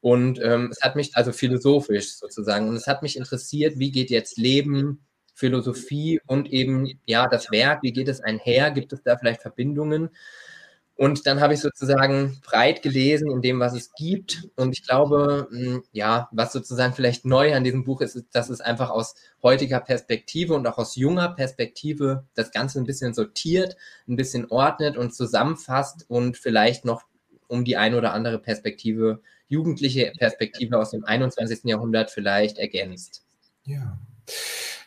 Und 0.00 0.38
ähm, 0.42 0.70
es 0.70 0.82
hat 0.82 0.96
mich 0.96 1.16
also 1.16 1.32
philosophisch 1.32 2.16
sozusagen, 2.16 2.68
und 2.68 2.76
es 2.76 2.88
hat 2.88 3.02
mich 3.02 3.16
interessiert, 3.16 3.78
wie 3.78 3.92
geht 3.92 4.10
jetzt 4.10 4.36
Leben, 4.36 5.06
Philosophie 5.34 6.20
und 6.26 6.52
eben 6.52 7.00
ja 7.06 7.28
das 7.28 7.50
Werk, 7.50 7.82
wie 7.82 7.92
geht 7.92 8.08
es 8.08 8.20
einher? 8.20 8.70
Gibt 8.72 8.92
es 8.92 9.02
da 9.02 9.16
vielleicht 9.16 9.42
Verbindungen? 9.42 10.10
Und 10.96 11.26
dann 11.26 11.40
habe 11.40 11.54
ich 11.54 11.60
sozusagen 11.60 12.40
breit 12.44 12.82
gelesen 12.82 13.28
in 13.30 13.42
dem, 13.42 13.58
was 13.58 13.74
es 13.74 13.92
gibt. 13.94 14.48
Und 14.54 14.72
ich 14.72 14.86
glaube, 14.86 15.48
hm, 15.50 15.82
ja, 15.90 16.28
was 16.30 16.52
sozusagen 16.52 16.94
vielleicht 16.94 17.24
neu 17.24 17.54
an 17.54 17.64
diesem 17.64 17.82
Buch 17.84 18.00
ist, 18.00 18.14
ist, 18.14 18.26
dass 18.32 18.48
es 18.48 18.60
einfach 18.60 18.90
aus 18.90 19.16
heutiger 19.42 19.80
Perspektive 19.80 20.54
und 20.54 20.66
auch 20.68 20.78
aus 20.78 20.94
junger 20.94 21.30
Perspektive 21.30 22.24
das 22.34 22.52
Ganze 22.52 22.78
ein 22.78 22.86
bisschen 22.86 23.12
sortiert, 23.12 23.76
ein 24.08 24.16
bisschen 24.16 24.46
ordnet 24.50 24.96
und 24.96 25.14
zusammenfasst 25.14 26.04
und 26.08 26.36
vielleicht 26.36 26.84
noch 26.84 27.02
um 27.48 27.64
die 27.64 27.76
eine 27.76 27.98
oder 27.98 28.12
andere 28.12 28.38
Perspektive, 28.38 29.20
jugendliche 29.48 30.12
Perspektive 30.16 30.78
aus 30.78 30.90
dem 30.90 31.04
21. 31.04 31.64
Jahrhundert 31.64 32.10
vielleicht 32.10 32.58
ergänzt. 32.58 33.24
Ja. 33.64 33.98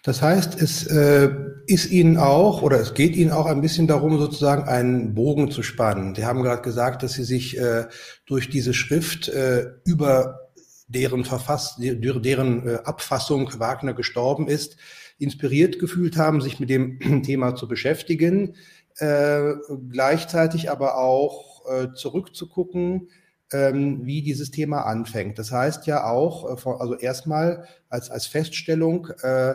Das 0.04 0.22
heißt, 0.22 0.62
es 0.62 0.88
äh, 0.88 1.30
ist 1.66 1.92
Ihnen 1.92 2.18
auch 2.18 2.62
oder 2.62 2.80
es 2.80 2.94
geht 2.94 3.16
Ihnen 3.16 3.32
auch 3.32 3.46
ein 3.46 3.60
bisschen 3.62 3.88
darum, 3.88 4.18
sozusagen 4.18 4.64
einen 4.64 5.14
Bogen 5.14 5.52
zu 5.52 5.64
spannen. 5.64 6.16
Sie 6.16 6.26
haben 6.26 6.44
gerade 6.44 6.62
gesagt, 6.62 7.04
dass 7.04 7.14
Sie 7.14 7.26
sich 7.26 7.60
äh, 7.60 7.88
durch 8.26 8.50
diese 8.50 8.74
Schrift 8.74 9.28
äh, 9.28 9.66
über 9.84 10.48
deren 10.88 11.26
Verfass, 11.26 11.76
deren 11.78 12.68
äh, 12.68 12.76
Abfassung 12.86 13.60
Wagner 13.60 13.94
gestorben 13.94 14.48
ist, 14.48 14.78
inspiriert 15.20 15.80
gefühlt 15.80 16.16
haben, 16.18 16.42
sich 16.42 16.60
mit 16.60 16.70
dem 16.70 17.00
Thema 17.24 17.56
zu 17.56 17.68
beschäftigen, 17.68 18.56
äh, 19.00 19.54
gleichzeitig 19.92 20.72
aber 20.72 20.98
auch 20.98 21.64
äh, 21.70 21.94
zurückzugucken, 21.94 23.10
ähm, 23.52 24.06
wie 24.06 24.22
dieses 24.22 24.52
Thema 24.52 24.82
anfängt. 24.82 25.40
Das 25.40 25.52
heißt 25.52 25.88
ja 25.88 26.06
auch, 26.06 26.46
äh, 26.46 26.70
also 26.80 26.96
erstmal 26.96 27.68
als, 27.90 28.10
als 28.10 28.28
Feststellung, 28.28 29.08
äh, 29.22 29.54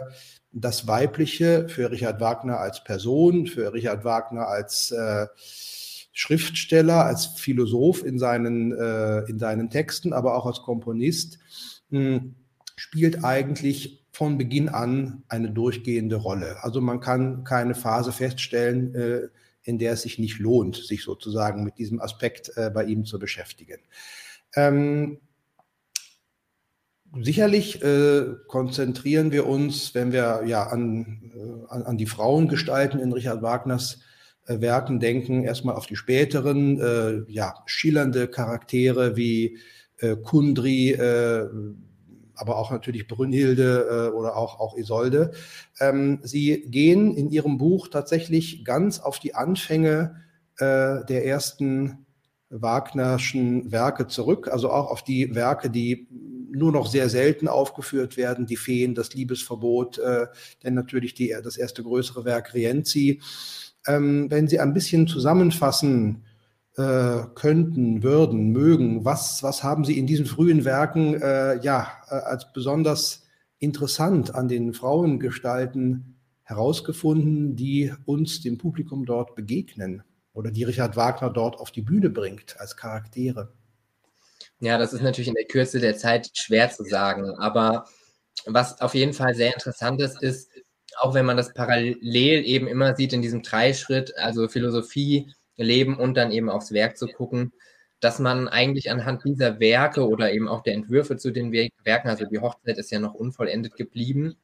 das 0.52 0.86
Weibliche 0.86 1.68
für 1.68 1.90
Richard 1.90 2.20
Wagner 2.20 2.58
als 2.58 2.84
Person, 2.84 3.46
für 3.46 3.72
Richard 3.72 4.04
Wagner 4.04 4.48
als 4.48 4.90
äh, 4.90 5.26
Schriftsteller, 6.12 7.06
als 7.06 7.26
Philosoph 7.26 8.04
in 8.04 8.18
seinen, 8.18 8.72
äh, 8.72 9.20
in 9.30 9.38
seinen 9.38 9.70
Texten, 9.70 10.12
aber 10.12 10.36
auch 10.36 10.44
als 10.44 10.60
Komponist, 10.60 11.38
hm, 11.90 12.34
spielt 12.76 13.24
eigentlich 13.24 14.06
von 14.12 14.36
Beginn 14.36 14.68
an 14.68 15.22
eine 15.28 15.50
durchgehende 15.50 16.16
Rolle. 16.16 16.62
Also 16.62 16.82
man 16.82 17.00
kann 17.00 17.44
keine 17.44 17.74
Phase 17.74 18.12
feststellen, 18.12 18.94
äh, 18.94 19.28
in 19.64 19.78
der 19.78 19.92
es 19.92 20.02
sich 20.02 20.18
nicht 20.18 20.38
lohnt, 20.38 20.76
sich 20.76 21.02
sozusagen 21.02 21.64
mit 21.64 21.78
diesem 21.78 22.00
Aspekt 22.00 22.52
äh, 22.56 22.70
bei 22.70 22.84
ihm 22.84 23.04
zu 23.04 23.18
beschäftigen. 23.18 23.78
Ähm, 24.54 25.18
sicherlich 27.20 27.82
äh, 27.82 28.34
konzentrieren 28.48 29.32
wir 29.32 29.46
uns, 29.46 29.94
wenn 29.94 30.12
wir 30.12 30.42
ja 30.46 30.64
an, 30.64 31.32
äh, 31.34 31.72
an, 31.72 31.96
die 31.96 32.06
Frauengestalten 32.06 33.00
in 33.00 33.12
Richard 33.12 33.42
Wagners 33.42 34.00
äh, 34.46 34.60
Werken 34.60 35.00
denken, 35.00 35.44
erstmal 35.44 35.76
auf 35.76 35.86
die 35.86 35.96
späteren, 35.96 36.80
äh, 36.80 37.30
ja, 37.30 37.54
schillernde 37.66 38.28
Charaktere 38.28 39.16
wie 39.16 39.58
äh, 39.98 40.16
Kundry, 40.16 40.90
äh, 40.90 41.48
aber 42.34 42.56
auch 42.56 42.70
natürlich 42.70 43.08
Brünnhilde 43.08 44.10
äh, 44.12 44.16
oder 44.16 44.36
auch, 44.36 44.60
auch 44.60 44.76
Isolde. 44.76 45.32
Ähm, 45.80 46.20
sie 46.22 46.62
gehen 46.68 47.14
in 47.16 47.30
ihrem 47.30 47.58
Buch 47.58 47.88
tatsächlich 47.88 48.64
ganz 48.64 49.00
auf 49.00 49.18
die 49.18 49.34
Anfänge 49.34 50.16
äh, 50.58 51.04
der 51.04 51.26
ersten 51.26 52.06
Wagnerschen 52.50 53.72
Werke 53.72 54.06
zurück, 54.08 54.48
also 54.48 54.70
auch 54.70 54.90
auf 54.90 55.02
die 55.02 55.34
Werke, 55.34 55.70
die 55.70 56.06
nur 56.54 56.70
noch 56.70 56.86
sehr 56.86 57.08
selten 57.08 57.48
aufgeführt 57.48 58.18
werden, 58.18 58.44
die 58.46 58.56
Feen, 58.56 58.94
das 58.94 59.14
Liebesverbot, 59.14 59.98
äh, 59.98 60.26
denn 60.62 60.74
natürlich 60.74 61.14
die, 61.14 61.34
das 61.42 61.56
erste 61.56 61.82
größere 61.82 62.24
Werk 62.24 62.52
Rienzi. 62.52 63.20
Ähm, 63.86 64.30
wenn 64.30 64.48
Sie 64.48 64.60
ein 64.60 64.74
bisschen 64.74 65.06
zusammenfassen 65.06 66.24
äh, 66.76 67.24
könnten, 67.34 68.02
würden, 68.02 68.52
mögen, 68.52 69.04
was, 69.04 69.42
was 69.42 69.62
haben 69.62 69.84
Sie 69.84 69.98
in 69.98 70.06
diesen 70.06 70.26
frühen 70.26 70.64
Werken 70.64 71.20
äh, 71.20 71.62
ja 71.62 71.92
äh, 72.08 72.14
als 72.14 72.52
besonders 72.52 73.22
interessant 73.58 74.34
an 74.34 74.48
den 74.48 74.72
Frauengestalten 74.72 76.16
herausgefunden, 76.42 77.56
die 77.56 77.92
uns, 78.04 78.40
dem 78.40 78.58
Publikum 78.58 79.04
dort 79.04 79.34
begegnen 79.34 80.02
oder 80.32 80.50
die 80.50 80.64
Richard 80.64 80.96
Wagner 80.96 81.30
dort 81.30 81.56
auf 81.58 81.70
die 81.70 81.82
Bühne 81.82 82.10
bringt 82.10 82.58
als 82.58 82.76
Charaktere? 82.76 83.52
Ja, 84.60 84.78
das 84.78 84.92
ist 84.92 85.02
natürlich 85.02 85.28
in 85.28 85.34
der 85.34 85.44
Kürze 85.44 85.80
der 85.80 85.96
Zeit 85.96 86.30
schwer 86.34 86.70
zu 86.70 86.84
sagen. 86.84 87.30
Aber 87.38 87.86
was 88.46 88.80
auf 88.80 88.94
jeden 88.94 89.12
Fall 89.12 89.34
sehr 89.34 89.52
interessant 89.52 90.00
ist, 90.00 90.22
ist, 90.22 90.50
auch 91.00 91.14
wenn 91.14 91.26
man 91.26 91.36
das 91.36 91.52
parallel 91.52 92.44
eben 92.44 92.66
immer 92.66 92.94
sieht 92.96 93.12
in 93.12 93.22
diesem 93.22 93.42
Dreischritt, 93.42 94.16
also 94.18 94.48
Philosophie, 94.48 95.32
Leben 95.62 95.96
und 95.96 96.14
dann 96.14 96.32
eben 96.32 96.50
aufs 96.50 96.72
Werk 96.72 96.96
zu 96.96 97.06
gucken, 97.06 97.52
dass 98.00 98.18
man 98.18 98.48
eigentlich 98.48 98.90
anhand 98.90 99.24
dieser 99.24 99.60
Werke 99.60 100.08
oder 100.08 100.32
eben 100.32 100.48
auch 100.48 100.62
der 100.62 100.74
Entwürfe 100.74 101.16
zu 101.16 101.30
den 101.30 101.52
Werken, 101.52 102.08
also 102.08 102.24
die 102.26 102.40
Hochzeit 102.40 102.78
ist 102.78 102.90
ja 102.90 102.98
noch 102.98 103.14
unvollendet 103.14 103.76
geblieben, 103.76 104.36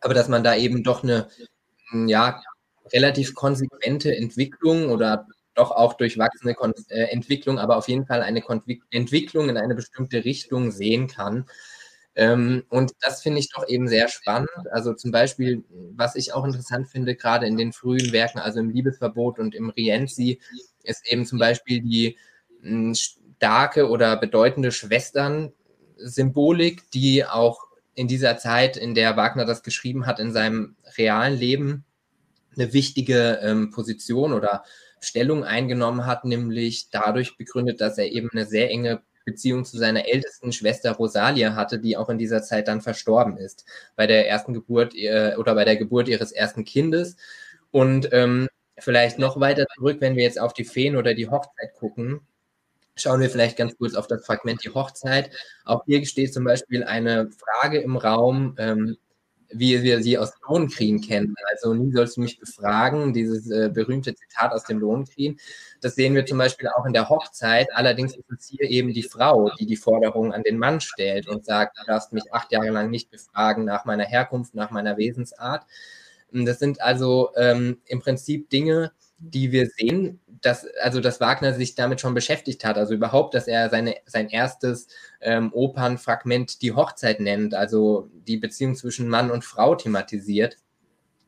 aber 0.00 0.14
dass 0.14 0.28
man 0.28 0.42
da 0.42 0.56
eben 0.56 0.82
doch 0.82 1.02
eine, 1.02 1.28
ja, 1.92 2.42
relativ 2.92 3.34
konsequente 3.34 4.16
Entwicklung 4.16 4.88
oder 4.88 5.26
doch 5.54 5.70
auch 5.70 5.94
durchwachsene 5.94 6.54
Kon 6.54 6.72
äh, 6.88 7.04
Entwicklung, 7.04 7.58
aber 7.58 7.76
auf 7.76 7.88
jeden 7.88 8.06
Fall 8.06 8.22
eine 8.22 8.40
Kon 8.40 8.62
Entwicklung 8.90 9.48
in 9.48 9.56
eine 9.56 9.74
bestimmte 9.74 10.24
Richtung 10.24 10.70
sehen 10.70 11.06
kann. 11.06 11.46
Ähm, 12.16 12.64
und 12.68 12.92
das 13.00 13.22
finde 13.22 13.38
ich 13.38 13.50
doch 13.50 13.68
eben 13.68 13.88
sehr 13.88 14.08
spannend. 14.08 14.50
Also 14.72 14.94
zum 14.94 15.10
Beispiel, 15.10 15.64
was 15.94 16.16
ich 16.16 16.32
auch 16.32 16.44
interessant 16.44 16.88
finde, 16.88 17.14
gerade 17.14 17.46
in 17.46 17.56
den 17.56 17.72
frühen 17.72 18.12
Werken, 18.12 18.38
also 18.38 18.60
im 18.60 18.70
Liebesverbot 18.70 19.38
und 19.38 19.54
im 19.54 19.70
Rienzi, 19.70 20.40
ist 20.82 21.10
eben 21.10 21.24
zum 21.24 21.38
Beispiel 21.38 21.80
die 21.80 22.16
hm, 22.62 22.94
starke 22.94 23.88
oder 23.88 24.16
bedeutende 24.16 24.72
Schwestern-Symbolik, 24.72 26.90
die 26.90 27.24
auch 27.24 27.68
in 27.94 28.08
dieser 28.08 28.38
Zeit, 28.38 28.76
in 28.76 28.94
der 28.94 29.16
Wagner 29.16 29.44
das 29.44 29.62
geschrieben 29.62 30.06
hat, 30.06 30.20
in 30.20 30.32
seinem 30.32 30.76
realen 30.96 31.38
Leben 31.38 31.84
eine 32.56 32.72
wichtige 32.72 33.40
ähm, 33.42 33.70
Position 33.70 34.32
oder 34.32 34.64
Stellung 35.00 35.44
eingenommen 35.44 36.06
hat, 36.06 36.24
nämlich 36.24 36.90
dadurch 36.90 37.36
begründet, 37.36 37.80
dass 37.80 37.98
er 37.98 38.10
eben 38.10 38.28
eine 38.32 38.46
sehr 38.46 38.70
enge 38.70 39.02
Beziehung 39.30 39.64
zu 39.64 39.78
seiner 39.78 40.08
ältesten 40.08 40.52
Schwester 40.52 40.92
Rosalia 40.92 41.54
hatte, 41.54 41.78
die 41.78 41.96
auch 41.96 42.08
in 42.08 42.18
dieser 42.18 42.42
Zeit 42.42 42.68
dann 42.68 42.80
verstorben 42.80 43.36
ist, 43.36 43.64
bei 43.96 44.06
der 44.06 44.28
ersten 44.28 44.52
Geburt 44.54 44.94
äh, 44.94 45.36
oder 45.38 45.54
bei 45.54 45.64
der 45.64 45.76
Geburt 45.76 46.08
ihres 46.08 46.32
ersten 46.32 46.64
Kindes. 46.64 47.16
Und 47.70 48.08
ähm, 48.12 48.48
vielleicht 48.78 49.18
noch 49.18 49.40
weiter 49.40 49.66
zurück, 49.76 49.98
wenn 50.00 50.16
wir 50.16 50.24
jetzt 50.24 50.40
auf 50.40 50.52
die 50.52 50.64
Feen 50.64 50.96
oder 50.96 51.14
die 51.14 51.28
Hochzeit 51.28 51.74
gucken, 51.78 52.20
schauen 52.96 53.20
wir 53.20 53.30
vielleicht 53.30 53.56
ganz 53.56 53.76
kurz 53.76 53.94
auf 53.94 54.06
das 54.06 54.24
Fragment 54.24 54.64
die 54.64 54.70
Hochzeit. 54.70 55.30
Auch 55.64 55.84
hier 55.86 56.04
steht 56.06 56.34
zum 56.34 56.44
Beispiel 56.44 56.84
eine 56.84 57.30
Frage 57.30 57.80
im 57.80 57.96
Raum, 57.96 58.56
ähm, 58.58 58.96
wie 59.52 59.82
wir 59.82 60.02
sie 60.02 60.18
aus 60.18 60.32
Lohnkriegen 60.48 61.00
kennen. 61.00 61.34
Also 61.50 61.74
nie 61.74 61.92
sollst 61.92 62.16
du 62.16 62.20
mich 62.22 62.38
befragen, 62.38 63.12
dieses 63.12 63.50
äh, 63.50 63.70
berühmte 63.72 64.14
Zitat 64.14 64.52
aus 64.52 64.64
dem 64.64 64.78
Lohnkriegen. 64.78 65.38
Das 65.80 65.94
sehen 65.94 66.14
wir 66.14 66.26
zum 66.26 66.38
Beispiel 66.38 66.68
auch 66.68 66.86
in 66.86 66.92
der 66.92 67.08
Hochzeit. 67.08 67.68
Allerdings 67.74 68.16
ist 68.16 68.30
es 68.30 68.48
hier 68.48 68.68
eben 68.68 68.92
die 68.92 69.02
Frau, 69.02 69.50
die 69.58 69.66
die 69.66 69.76
Forderung 69.76 70.32
an 70.32 70.42
den 70.42 70.58
Mann 70.58 70.80
stellt 70.80 71.28
und 71.28 71.44
sagt, 71.44 71.78
du 71.78 71.84
darfst 71.86 72.12
mich 72.12 72.32
acht 72.32 72.52
Jahre 72.52 72.70
lang 72.70 72.90
nicht 72.90 73.10
befragen 73.10 73.64
nach 73.64 73.84
meiner 73.84 74.04
Herkunft, 74.04 74.54
nach 74.54 74.70
meiner 74.70 74.96
Wesensart. 74.96 75.64
Das 76.32 76.58
sind 76.58 76.80
also 76.80 77.30
ähm, 77.36 77.78
im 77.86 78.00
Prinzip 78.00 78.50
Dinge, 78.50 78.92
die 79.20 79.52
wir 79.52 79.66
sehen, 79.66 80.18
dass, 80.40 80.66
also 80.82 81.00
dass 81.00 81.20
Wagner 81.20 81.52
sich 81.52 81.74
damit 81.74 82.00
schon 82.00 82.14
beschäftigt 82.14 82.64
hat, 82.64 82.78
also 82.78 82.94
überhaupt, 82.94 83.34
dass 83.34 83.46
er 83.46 83.68
seine, 83.68 83.96
sein 84.06 84.28
erstes 84.28 84.88
ähm, 85.20 85.52
Opernfragment 85.52 86.62
die 86.62 86.72
Hochzeit 86.72 87.20
nennt, 87.20 87.54
also 87.54 88.08
die 88.26 88.38
Beziehung 88.38 88.74
zwischen 88.74 89.08
Mann 89.08 89.30
und 89.30 89.44
Frau 89.44 89.74
thematisiert, 89.74 90.56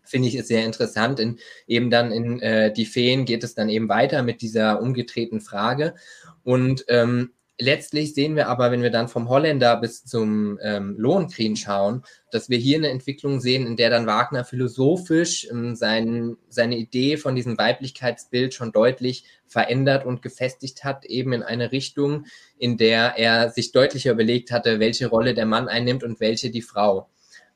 finde 0.02 0.28
ich 0.28 0.36
ist 0.36 0.48
sehr 0.48 0.64
interessant. 0.64 1.20
In, 1.20 1.38
eben 1.66 1.90
dann 1.90 2.10
in 2.10 2.40
äh, 2.40 2.72
Die 2.72 2.86
Feen 2.86 3.24
geht 3.26 3.44
es 3.44 3.54
dann 3.54 3.68
eben 3.68 3.88
weiter 3.88 4.22
mit 4.22 4.40
dieser 4.40 4.80
umgedrehten 4.80 5.40
Frage 5.40 5.94
und 6.42 6.84
ähm, 6.88 7.32
letztlich 7.58 8.14
sehen 8.14 8.36
wir 8.36 8.48
aber, 8.48 8.70
wenn 8.70 8.82
wir 8.82 8.90
dann 8.90 9.08
vom 9.08 9.28
Holländer 9.28 9.76
bis 9.76 10.04
zum 10.04 10.58
ähm, 10.62 10.96
Lohnkrieg 10.98 11.56
schauen, 11.58 12.02
dass 12.30 12.48
wir 12.48 12.58
hier 12.58 12.78
eine 12.78 12.88
Entwicklung 12.88 13.40
sehen, 13.40 13.66
in 13.66 13.76
der 13.76 13.90
dann 13.90 14.06
Wagner 14.06 14.44
philosophisch 14.44 15.46
ähm, 15.50 15.74
sein, 15.74 16.36
seine 16.48 16.76
Idee 16.76 17.16
von 17.16 17.34
diesem 17.34 17.58
Weiblichkeitsbild 17.58 18.54
schon 18.54 18.72
deutlich 18.72 19.24
verändert 19.46 20.06
und 20.06 20.22
gefestigt 20.22 20.84
hat, 20.84 21.04
eben 21.04 21.32
in 21.32 21.42
eine 21.42 21.72
Richtung, 21.72 22.26
in 22.58 22.76
der 22.78 23.18
er 23.18 23.50
sich 23.50 23.72
deutlicher 23.72 24.12
überlegt 24.12 24.50
hatte, 24.50 24.80
welche 24.80 25.08
Rolle 25.08 25.34
der 25.34 25.46
Mann 25.46 25.68
einnimmt 25.68 26.04
und 26.04 26.20
welche 26.20 26.50
die 26.50 26.62
Frau. 26.62 27.08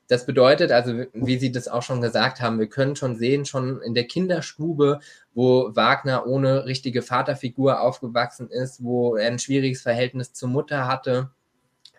Das 0.08 0.24
bedeutet 0.24 0.70
also, 0.70 1.04
wie 1.12 1.38
Sie 1.38 1.50
das 1.50 1.68
auch 1.68 1.82
schon 1.82 2.00
gesagt 2.00 2.40
haben, 2.40 2.60
wir 2.60 2.68
können 2.68 2.94
schon 2.96 3.16
sehen, 3.16 3.44
schon 3.44 3.82
in 3.82 3.94
der 3.94 4.04
Kinderstube, 4.04 5.00
wo 5.34 5.74
Wagner 5.74 6.26
ohne 6.26 6.64
richtige 6.66 7.02
Vaterfigur 7.02 7.80
aufgewachsen 7.80 8.48
ist, 8.48 8.84
wo 8.84 9.16
er 9.16 9.28
ein 9.28 9.38
schwieriges 9.38 9.82
Verhältnis 9.82 10.32
zur 10.32 10.48
Mutter 10.48 10.86
hatte, 10.86 11.30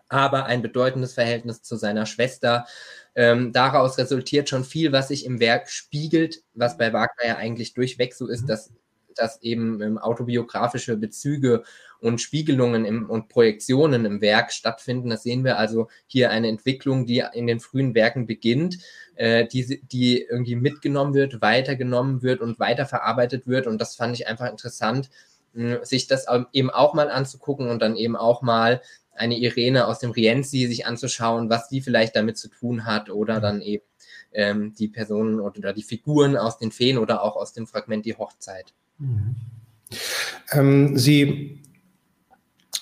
aber 0.07 0.45
ein 0.45 0.61
bedeutendes 0.61 1.13
Verhältnis 1.13 1.61
zu 1.61 1.75
seiner 1.75 2.05
Schwester. 2.05 2.65
Ähm, 3.13 3.51
daraus 3.51 3.97
resultiert 3.97 4.47
schon 4.47 4.63
viel, 4.63 4.91
was 4.91 5.09
sich 5.09 5.25
im 5.25 5.39
Werk 5.39 5.69
spiegelt, 5.69 6.43
was 6.53 6.77
bei 6.77 6.93
Wagner 6.93 7.25
ja 7.25 7.35
eigentlich 7.35 7.73
durchweg 7.73 8.13
so 8.13 8.27
ist, 8.27 8.43
mhm. 8.43 8.47
dass, 8.47 8.71
dass 9.17 9.41
eben 9.41 9.81
ähm, 9.81 9.97
autobiografische 9.97 10.97
Bezüge 10.97 11.63
und 11.99 12.21
Spiegelungen 12.21 12.85
im, 12.85 13.09
und 13.09 13.27
Projektionen 13.29 14.05
im 14.05 14.21
Werk 14.21 14.51
stattfinden. 14.51 15.09
Das 15.09 15.23
sehen 15.23 15.43
wir 15.43 15.57
also 15.57 15.87
hier 16.05 16.29
eine 16.29 16.47
Entwicklung, 16.47 17.05
die 17.05 17.23
in 17.33 17.47
den 17.47 17.59
frühen 17.59 17.95
Werken 17.95 18.27
beginnt, 18.27 18.77
äh, 19.15 19.45
die, 19.47 19.81
die 19.91 20.21
irgendwie 20.21 20.55
mitgenommen 20.55 21.13
wird, 21.13 21.41
weitergenommen 21.41 22.21
wird 22.21 22.41
und 22.41 22.59
weiterverarbeitet 22.59 23.47
wird. 23.47 23.67
Und 23.67 23.79
das 23.79 23.95
fand 23.95 24.15
ich 24.15 24.27
einfach 24.27 24.49
interessant, 24.49 25.09
mh, 25.53 25.83
sich 25.85 26.07
das 26.07 26.27
eben 26.53 26.69
auch 26.69 26.93
mal 26.93 27.09
anzugucken 27.09 27.69
und 27.69 27.81
dann 27.81 27.95
eben 27.95 28.15
auch 28.15 28.41
mal 28.41 28.81
eine 29.17 29.37
Irene 29.37 29.87
aus 29.87 29.99
dem 29.99 30.11
Rienzi 30.11 30.67
sich 30.67 30.85
anzuschauen, 30.85 31.49
was 31.49 31.69
die 31.69 31.81
vielleicht 31.81 32.15
damit 32.15 32.37
zu 32.37 32.49
tun 32.49 32.85
hat 32.85 33.09
oder 33.09 33.39
dann 33.39 33.61
eben 33.61 33.83
ähm, 34.31 34.73
die 34.77 34.87
Personen 34.87 35.39
oder 35.39 35.73
die 35.73 35.83
Figuren 35.83 36.37
aus 36.37 36.59
den 36.59 36.71
Feen 36.71 36.97
oder 36.97 37.23
auch 37.23 37.35
aus 37.35 37.53
dem 37.53 37.67
Fragment 37.67 38.05
Die 38.05 38.15
Hochzeit. 38.15 38.73
Ähm, 40.51 40.97
Sie 40.97 41.63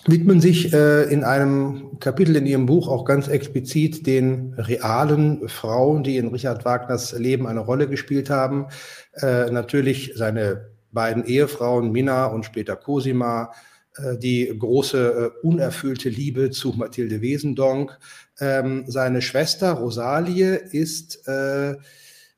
widmen 0.08 0.40
sich 0.40 0.72
äh, 0.74 1.04
in 1.12 1.24
einem 1.24 2.00
Kapitel 2.00 2.36
in 2.36 2.46
Ihrem 2.46 2.66
Buch 2.68 2.88
auch 2.88 3.06
ganz 3.06 3.28
explizit 3.28 4.06
den 4.06 4.54
realen 4.54 5.48
Frauen, 5.50 6.04
die 6.04 6.18
in 6.18 6.28
Richard 6.28 6.64
Wagners 6.66 7.14
Leben 7.14 7.48
eine 7.48 7.62
Rolle 7.62 7.88
gespielt 7.88 8.30
haben. 8.30 8.68
Äh, 9.14 9.50
natürlich 9.52 10.14
seine 10.16 10.70
beiden 10.92 11.26
Ehefrauen 11.26 11.92
Minna 11.92 12.28
und 12.28 12.46
später 12.46 12.76
Cosima, 12.76 13.52
äh, 13.98 14.18
die 14.18 14.54
große 14.58 15.34
äh, 15.44 15.48
unerfüllte 15.48 16.10
Liebe 16.10 16.52
zu 16.52 16.70
Mathilde 16.70 17.22
Wesendonck. 17.22 17.98
Ähm, 18.40 18.86
seine 18.88 19.22
Schwester 19.22 19.72
Rosalie 19.72 20.56
ist 20.56 21.28
äh, 21.28 21.76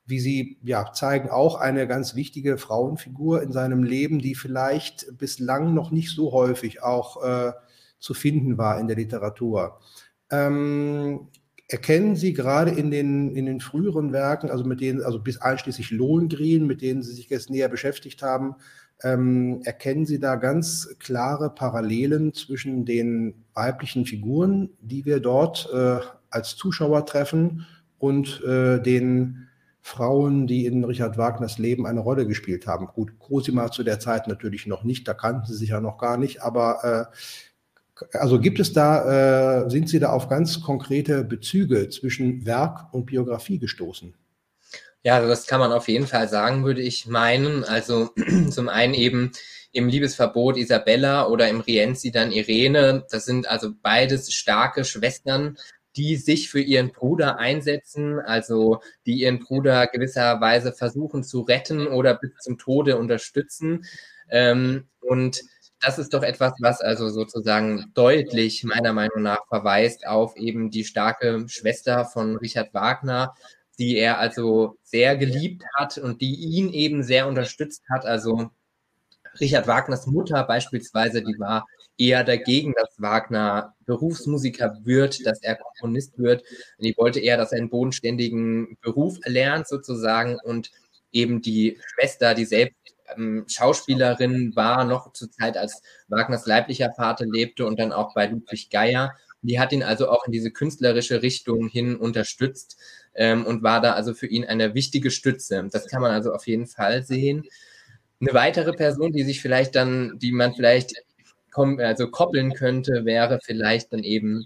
wie 0.08 0.20
Sie 0.20 0.58
ja 0.64 0.92
zeigen, 0.94 1.30
auch 1.30 1.56
eine 1.56 1.88
ganz 1.88 2.16
wichtige 2.16 2.58
Frauenfigur 2.58 3.44
in 3.44 3.52
seinem 3.52 3.84
Leben, 3.84 4.20
die 4.20 4.36
vielleicht 4.36 5.18
bislang 5.18 5.74
noch 5.74 5.92
nicht 5.92 6.16
so 6.16 6.32
häufig 6.32 6.82
auch 6.82 7.24
äh, 7.24 7.52
zu 8.00 8.14
finden 8.14 8.58
war 8.58 8.80
in 8.80 8.88
der 8.88 8.98
Literatur. 8.98 9.80
Ähm, 10.32 11.28
erkennen 11.68 12.16
Sie 12.16 12.34
gerade 12.34 12.72
in 12.72 12.90
den, 12.90 13.36
in 13.36 13.46
den 13.46 13.60
früheren 13.60 14.14
Werken, 14.14 14.50
also 14.50 14.64
mit 14.64 14.82
denen, 14.82 15.04
also 15.04 15.20
bis 15.20 15.42
einschließlich 15.42 15.92
Lohengrin, 15.92 16.66
mit 16.66 16.82
denen 16.82 17.04
Sie 17.04 17.14
sich 17.14 17.30
jetzt 17.30 17.50
näher 17.50 17.70
beschäftigt 17.70 18.22
haben, 18.22 18.56
ähm, 19.04 19.62
erkennen 19.64 20.06
Sie 20.06 20.20
da 20.20 20.36
ganz 20.36 20.96
klare 21.00 21.50
Parallelen 21.50 22.34
zwischen 22.34 22.86
den 22.86 23.46
weiblichen 23.54 24.06
Figuren, 24.06 24.70
die 24.82 25.06
wir 25.06 25.20
dort 25.20 25.70
äh, 25.74 26.00
als 26.30 26.56
Zuschauer 26.56 27.06
treffen, 27.06 27.66
und 28.00 28.44
äh, 28.44 28.80
den 28.80 29.47
Frauen, 29.88 30.48
die 30.48 30.66
in 30.66 30.84
Richard 30.84 31.18
Wagners 31.18 31.58
Leben 31.58 31.88
eine 31.88 32.02
Rolle 32.02 32.28
gespielt 32.28 32.68
haben. 32.68 32.88
Gut, 32.88 33.18
Cosima 33.20 33.72
zu 33.72 33.84
der 33.84 34.00
Zeit 34.00 34.28
natürlich 34.28 34.68
noch 34.68 34.84
nicht, 34.84 35.08
da 35.08 35.14
kannten 35.14 35.46
sie 35.46 35.56
sich 35.56 35.70
ja 35.70 35.80
noch 35.80 35.98
gar 35.98 36.18
nicht, 36.18 36.42
aber 36.42 37.10
äh, 37.12 38.08
also 38.18 38.40
gibt 38.40 38.60
es 38.60 38.74
da, 38.74 39.64
äh, 39.64 39.70
sind 39.70 39.90
Sie 39.90 40.00
da 40.00 40.10
auf 40.10 40.28
ganz 40.28 40.62
konkrete 40.62 41.24
Bezüge 41.24 41.90
zwischen 41.90 42.46
Werk 42.46 42.94
und 42.94 43.06
Biografie 43.06 43.60
gestoßen? 43.60 44.14
Ja, 45.04 45.16
also 45.16 45.30
das 45.30 45.48
kann 45.48 45.62
man 45.62 45.72
auf 45.72 45.88
jeden 45.88 46.06
Fall 46.06 46.28
sagen, 46.28 46.66
würde 46.66 46.82
ich 46.82 47.08
meinen. 47.08 47.64
Also 47.64 48.10
zum 48.52 48.70
einen 48.70 48.94
eben 48.94 49.32
im 49.72 49.88
Liebesverbot 49.88 50.58
Isabella 50.58 51.28
oder 51.28 51.48
im 51.48 51.62
Rienzi 51.62 52.12
dann 52.12 52.32
Irene. 52.32 53.06
Das 53.10 53.26
sind 53.26 53.48
also 53.48 53.72
beides 53.82 54.34
starke 54.34 54.84
Schwestern, 54.84 55.58
die 55.98 56.16
sich 56.16 56.50
für 56.50 56.62
ihren 56.62 56.92
Bruder 56.92 57.40
einsetzen, 57.40 58.20
also 58.20 58.82
die 59.06 59.22
ihren 59.22 59.40
Bruder 59.40 59.88
gewisserweise 59.88 60.72
versuchen 60.72 61.24
zu 61.24 61.42
retten 61.42 61.88
oder 61.88 62.14
bis 62.14 62.32
zum 62.40 62.58
Tode 62.58 62.98
unterstützen. 62.98 63.84
Ähm, 64.30 64.88
und 65.02 65.42
das 65.82 66.00
ist 66.00 66.14
doch 66.14 66.24
etwas, 66.24 66.54
was 66.60 66.82
also 66.82 67.10
sozusagen 67.10 67.92
deutlich 67.94 68.64
meiner 68.64 68.94
Meinung 68.94 69.22
nach 69.24 69.48
verweist 69.48 70.08
auf 70.08 70.36
eben 70.36 70.72
die 70.72 70.86
starke 70.86 71.46
Schwester 71.48 72.06
von 72.06 72.38
Richard 72.38 72.74
Wagner, 72.74 73.34
die 73.80 73.98
er 73.98 74.18
also 74.20 74.78
sehr 74.84 75.18
geliebt 75.18 75.64
hat 75.76 75.98
und 75.98 76.22
die 76.22 76.36
ihn 76.36 76.72
eben 76.74 77.04
sehr 77.04 77.28
unterstützt 77.28 77.84
hat. 77.90 78.06
Also 78.06 78.50
Richard 79.40 79.68
Wagners 79.68 80.08
Mutter 80.08 80.44
beispielsweise, 80.44 81.22
die 81.22 81.40
war 81.40 81.66
eher 81.98 82.24
dagegen, 82.24 82.74
dass 82.78 82.96
Wagner 82.98 83.74
Berufsmusiker 83.86 84.78
wird, 84.84 85.26
dass 85.26 85.42
er 85.42 85.56
Komponist 85.56 86.18
wird. 86.18 86.44
Die 86.80 86.96
wollte 86.98 87.20
eher, 87.20 87.38
dass 87.38 87.52
er 87.52 87.60
einen 87.60 87.70
bodenständigen 87.70 88.78
Beruf 88.82 89.18
erlernt 89.24 89.68
sozusagen 89.68 90.38
und 90.44 90.72
eben 91.12 91.42
die 91.42 91.78
Schwester, 91.94 92.34
die 92.34 92.46
selbst 92.46 92.76
ähm, 93.16 93.46
Schauspielerin 93.48 94.56
war, 94.56 94.84
noch 94.84 95.14
zur 95.14 95.32
Zeit, 95.32 95.58
als 95.58 95.82
Wagners 96.08 96.46
leiblicher 96.46 96.92
Vater 96.96 97.26
lebte 97.26 97.66
und 97.66 97.80
dann 97.80 97.92
auch 97.92 98.14
bei 98.14 98.28
Ludwig 98.28 98.70
Geier. 98.70 99.14
Die 99.42 99.60
hat 99.60 99.72
ihn 99.72 99.84
also 99.84 100.10
auch 100.10 100.26
in 100.26 100.32
diese 100.32 100.52
künstlerische 100.52 101.22
Richtung 101.22 101.68
hin 101.70 101.96
unterstützt 101.96 102.78
ähm, 103.16 103.46
und 103.46 103.64
war 103.64 103.82
da 103.82 103.94
also 103.94 104.14
für 104.14 104.28
ihn 104.28 104.46
eine 104.46 104.74
wichtige 104.74 105.12
Stütze. 105.12 105.68
Das 105.72 105.88
kann 105.88 106.02
man 106.02 106.12
also 106.12 106.34
auf 106.34 106.48
jeden 106.48 106.68
Fall 106.68 107.04
sehen. 107.04 107.46
Eine 108.20 108.34
weitere 108.34 108.74
Person, 108.74 109.12
die 109.12 109.24
sich 109.24 109.42
vielleicht 109.42 109.76
dann, 109.76 110.18
die 110.20 110.32
man 110.32 110.54
vielleicht 110.54 110.94
also 111.80 112.10
koppeln 112.12 112.54
könnte, 112.54 113.04
wäre 113.06 113.40
vielleicht 113.44 113.92
dann 113.92 114.04
eben 114.04 114.46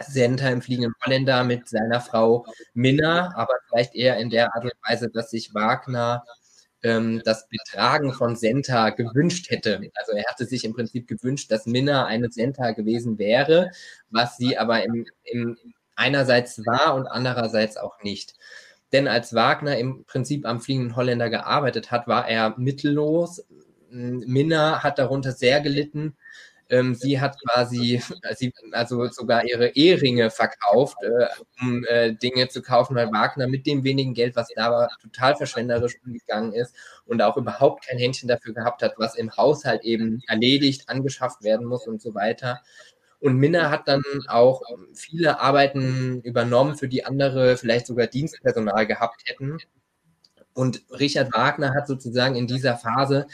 Senta 0.00 0.48
im 0.48 0.62
Fliegenden 0.62 0.94
Holländer 1.04 1.44
mit 1.44 1.68
seiner 1.68 2.00
Frau 2.00 2.46
Minna, 2.74 3.32
aber 3.36 3.54
vielleicht 3.68 3.94
eher 3.94 4.18
in 4.18 4.30
der 4.30 4.54
Art 4.54 4.64
und 4.64 4.72
Weise, 4.86 5.08
dass 5.10 5.30
sich 5.30 5.54
Wagner 5.54 6.24
ähm, 6.82 7.22
das 7.24 7.48
Betragen 7.48 8.12
von 8.12 8.36
Senta 8.36 8.90
gewünscht 8.90 9.50
hätte. 9.50 9.80
Also 9.94 10.12
er 10.12 10.24
hatte 10.28 10.44
sich 10.46 10.64
im 10.64 10.74
Prinzip 10.74 11.08
gewünscht, 11.08 11.50
dass 11.50 11.66
Minna 11.66 12.06
eine 12.06 12.30
Senta 12.30 12.72
gewesen 12.72 13.18
wäre, 13.18 13.70
was 14.10 14.36
sie 14.36 14.58
aber 14.58 14.84
im, 14.84 15.06
im 15.24 15.56
einerseits 15.96 16.58
war 16.66 16.94
und 16.94 17.06
andererseits 17.06 17.76
auch 17.76 18.02
nicht. 18.02 18.34
Denn 18.92 19.08
als 19.08 19.34
Wagner 19.34 19.78
im 19.78 20.04
Prinzip 20.04 20.46
am 20.46 20.60
Fliegenden 20.60 20.96
Holländer 20.96 21.30
gearbeitet 21.30 21.90
hat, 21.90 22.06
war 22.06 22.28
er 22.28 22.54
mittellos. 22.58 23.44
Minna 23.90 24.82
hat 24.82 24.98
darunter 24.98 25.32
sehr 25.32 25.60
gelitten 25.60 26.16
ähm, 26.68 26.94
sie 26.94 27.20
hat 27.20 27.36
quasi, 27.40 28.02
sie, 28.36 28.52
also 28.72 29.06
sogar 29.08 29.44
ihre 29.44 29.68
Eheringe 29.68 30.30
verkauft, 30.30 30.96
äh, 31.02 31.26
um 31.60 31.84
äh, 31.84 32.14
Dinge 32.14 32.48
zu 32.48 32.62
kaufen, 32.62 32.96
weil 32.96 33.12
Wagner 33.12 33.46
mit 33.46 33.66
dem 33.66 33.84
wenigen 33.84 34.14
Geld, 34.14 34.34
was 34.36 34.48
da 34.54 34.70
war, 34.70 34.88
total 35.00 35.36
verschwenderisch 35.36 35.96
umgegangen 36.04 36.52
ist 36.52 36.74
und 37.04 37.22
auch 37.22 37.36
überhaupt 37.36 37.86
kein 37.86 37.98
Händchen 37.98 38.28
dafür 38.28 38.52
gehabt 38.54 38.82
hat, 38.82 38.94
was 38.96 39.16
im 39.16 39.36
Haushalt 39.36 39.84
eben 39.84 40.22
erledigt, 40.26 40.88
angeschafft 40.88 41.42
werden 41.44 41.66
muss 41.66 41.86
und 41.86 42.02
so 42.02 42.14
weiter. 42.14 42.62
Und 43.26 43.38
Minna 43.38 43.70
hat 43.70 43.88
dann 43.88 44.04
auch 44.28 44.62
viele 44.94 45.40
Arbeiten 45.40 46.20
übernommen, 46.22 46.76
für 46.76 46.86
die 46.86 47.04
andere 47.04 47.56
vielleicht 47.56 47.88
sogar 47.88 48.06
Dienstpersonal 48.06 48.86
gehabt 48.86 49.22
hätten. 49.24 49.58
Und 50.54 50.84
Richard 50.92 51.34
Wagner 51.34 51.74
hat 51.74 51.88
sozusagen 51.88 52.36
in 52.36 52.46
dieser 52.46 52.76
Phase 52.76 53.26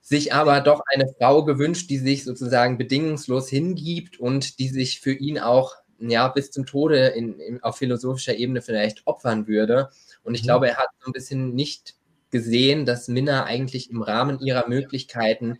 sich 0.00 0.32
aber 0.32 0.62
doch 0.62 0.80
eine 0.94 1.12
Frau 1.18 1.44
gewünscht, 1.44 1.90
die 1.90 1.98
sich 1.98 2.24
sozusagen 2.24 2.78
bedingungslos 2.78 3.50
hingibt 3.50 4.18
und 4.18 4.58
die 4.58 4.70
sich 4.70 5.00
für 5.00 5.12
ihn 5.12 5.38
auch 5.38 5.74
ja 5.98 6.26
bis 6.28 6.50
zum 6.50 6.64
Tode 6.64 7.08
in, 7.08 7.38
in, 7.38 7.62
auf 7.62 7.76
philosophischer 7.76 8.34
Ebene 8.34 8.62
vielleicht 8.62 9.06
opfern 9.06 9.46
würde. 9.46 9.90
Und 10.22 10.36
ich 10.36 10.40
mhm. 10.40 10.46
glaube, 10.46 10.68
er 10.70 10.78
hat 10.78 10.88
so 11.00 11.10
ein 11.10 11.12
bisschen 11.12 11.54
nicht 11.54 11.96
gesehen, 12.30 12.86
dass 12.86 13.08
Minna 13.08 13.44
eigentlich 13.44 13.90
im 13.90 14.00
Rahmen 14.00 14.40
ihrer 14.40 14.66
Möglichkeiten 14.68 15.58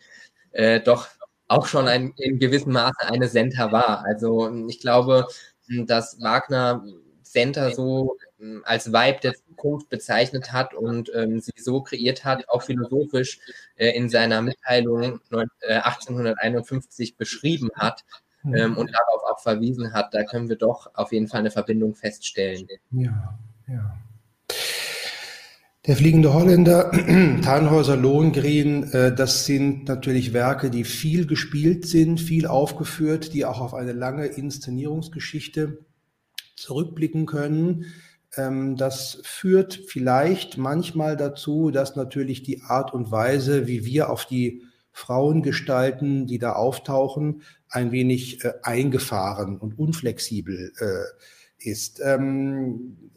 äh, 0.53 0.81
doch 0.81 1.09
auch 1.49 1.67
schon 1.67 1.89
ein, 1.89 2.13
in 2.17 2.39
gewissem 2.39 2.73
Maße 2.73 3.01
eine 3.01 3.29
Senta 3.29 3.73
war. 3.73 4.05
Also 4.05 4.51
ich 4.69 4.81
glaube, 4.81 5.27
dass 5.87 6.21
Wagner 6.21 6.85
Senta 7.23 7.73
so 7.73 8.17
ähm, 8.41 8.63
als 8.65 8.93
Vibe 8.93 9.21
der 9.23 9.35
Zukunft 9.35 9.89
bezeichnet 9.91 10.53
hat 10.53 10.75
und 10.75 11.11
ähm, 11.15 11.41
sie 11.41 11.53
so 11.57 11.83
kreiert 11.83 12.25
hat, 12.25 12.49
auch 12.49 12.63
philosophisch 12.63 13.41
äh, 13.77 13.91
in 13.91 14.09
seiner 14.09 14.41
Mitteilung 14.41 15.21
äh, 15.61 15.75
1851 15.75 17.17
beschrieben 17.17 17.69
hat 17.75 18.05
hm. 18.43 18.55
ähm, 18.55 18.77
und 18.77 18.91
darauf 18.91 19.23
auch 19.31 19.41
verwiesen 19.41 19.93
hat, 19.93 20.15
da 20.15 20.25
können 20.25 20.49
wir 20.49 20.57
doch 20.57 20.91
auf 20.95 21.13
jeden 21.13 21.29
Fall 21.29 21.41
eine 21.41 21.51
Verbindung 21.51 21.95
feststellen. 21.95 22.67
Ja, 22.93 23.39
ja. 23.67 23.99
Der 25.89 25.97
fliegende 25.97 26.35
Holländer, 26.35 26.91
Tannhäuser, 27.43 27.97
Lohengrin, 27.97 28.93
äh, 28.93 29.15
das 29.15 29.47
sind 29.47 29.89
natürlich 29.89 30.35
Werke, 30.35 30.69
die 30.69 30.85
viel 30.85 31.27
gespielt 31.27 31.87
sind, 31.87 32.21
viel 32.21 32.47
aufgeführt, 32.47 33.33
die 33.33 33.47
auch 33.47 33.59
auf 33.63 33.73
eine 33.73 33.93
lange 33.93 34.27
Inszenierungsgeschichte 34.27 35.79
zurückblicken 36.57 37.25
können. 37.25 37.87
Ähm, 38.37 38.77
das 38.77 39.23
führt 39.25 39.81
vielleicht 39.89 40.59
manchmal 40.59 41.17
dazu, 41.17 41.71
dass 41.71 41.97
natürlich 41.97 42.43
die 42.43 42.61
Art 42.61 42.93
und 42.93 43.11
Weise, 43.11 43.67
wie 43.67 43.87
wir 43.87 44.11
auf 44.11 44.27
die 44.27 44.65
Frauengestalten, 44.93 46.27
die 46.27 46.39
da 46.39 46.53
auftauchen, 46.53 47.41
ein 47.71 47.93
wenig 47.93 48.45
äh, 48.45 48.53
eingefahren 48.63 49.57
und 49.57 49.79
unflexibel 49.79 50.71
äh, 50.81 51.67
ist. 51.67 52.03
Ähm, 52.05 53.09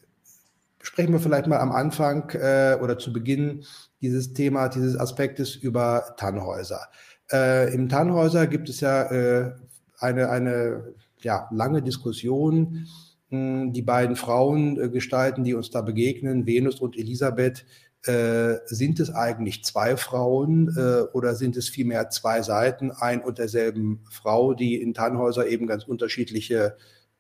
sprechen 0.82 1.14
wir 1.14 1.20
vielleicht 1.20 1.48
mal 1.48 1.60
am 1.60 1.72
Anfang 1.72 2.30
äh, 2.32 2.78
oder 2.82 2.98
zu 2.98 3.14
Beginn 3.14 3.64
dieses 4.02 4.34
Thema, 4.34 4.68
dieses 4.70 4.98
Aspektes 4.98 5.56
über 5.56 6.16
Tannhäuser. 6.18 6.88
Äh, 7.32 7.74
Im 7.74 7.88
Tannhäuser 7.90 8.48
gibt 8.48 8.70
es 8.70 8.80
ja 8.82 9.04
äh, 9.12 9.54
eine, 10.00 10.30
eine 10.30 10.94
ja, 11.22 11.48
lange 11.52 11.82
Diskussion. 11.82 12.88
Hm, 13.30 13.74
die 13.74 13.82
beiden 13.82 14.16
Frauengestalten, 14.16 15.44
die 15.44 15.54
uns 15.54 15.70
da 15.70 15.82
begegnen, 15.82 16.46
Venus 16.46 16.82
und 16.82 16.98
Elisabeth, 16.98 17.66
äh, 18.04 18.56
sind 18.66 19.00
es 19.00 19.14
eigentlich 19.14 19.64
zwei 19.64 19.96
Frauen 19.96 20.76
äh, 20.76 21.04
oder 21.14 21.36
sind 21.36 21.56
es 21.56 21.70
vielmehr 21.70 22.10
zwei 22.10 22.42
Seiten 22.42 22.90
ein 22.92 23.22
und 23.22 23.38
derselben 23.38 24.04
Frau, 24.10 24.56
die 24.56 24.82
in 24.82 24.96
Tannhäuser 24.96 25.48
eben 25.48 25.68
ganz 25.68 25.84
unterschiedliche 25.84 26.78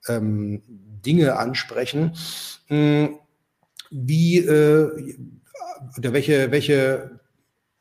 ähm, 0.08 0.63
Dinge 1.06 1.38
ansprechen? 1.38 2.13
Hm, 3.91 4.08
wie 4.08 4.38
äh, 4.39 5.15
oder 5.97 6.13
welche, 6.13 6.51
welche 6.51 7.19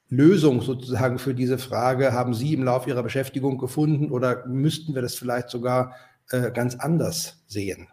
Lösung 0.08 0.60
sozusagen 0.60 1.18
für 1.18 1.34
diese 1.34 1.58
Frage 1.58 2.12
haben 2.12 2.34
Sie 2.34 2.54
im 2.54 2.64
Laufe 2.64 2.90
Ihrer 2.90 3.02
Beschäftigung 3.02 3.58
gefunden 3.58 4.10
oder 4.10 4.46
müssten 4.46 4.94
wir 4.94 5.02
das 5.02 5.14
vielleicht 5.14 5.50
sogar 5.50 5.94
äh, 6.30 6.50
ganz 6.50 6.74
anders 6.74 7.42
sehen? 7.46 7.88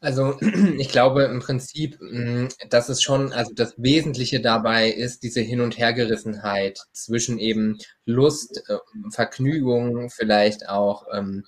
Also 0.00 0.36
ich 0.78 0.88
glaube 0.90 1.22
im 1.24 1.40
Prinzip, 1.40 1.98
mm, 2.00 2.48
dass 2.68 2.88
es 2.90 3.02
schon, 3.02 3.32
also 3.32 3.52
das 3.54 3.74
Wesentliche 3.78 4.40
dabei 4.40 4.90
ist 4.90 5.22
diese 5.22 5.40
Hin- 5.40 5.60
und 5.60 5.78
Hergerissenheit 5.78 6.80
zwischen 6.92 7.38
eben 7.38 7.78
Lust, 8.04 8.62
äh, 8.68 8.76
Vergnügung, 9.10 10.10
vielleicht 10.10 10.68
auch 10.68 11.06
ähm, 11.14 11.44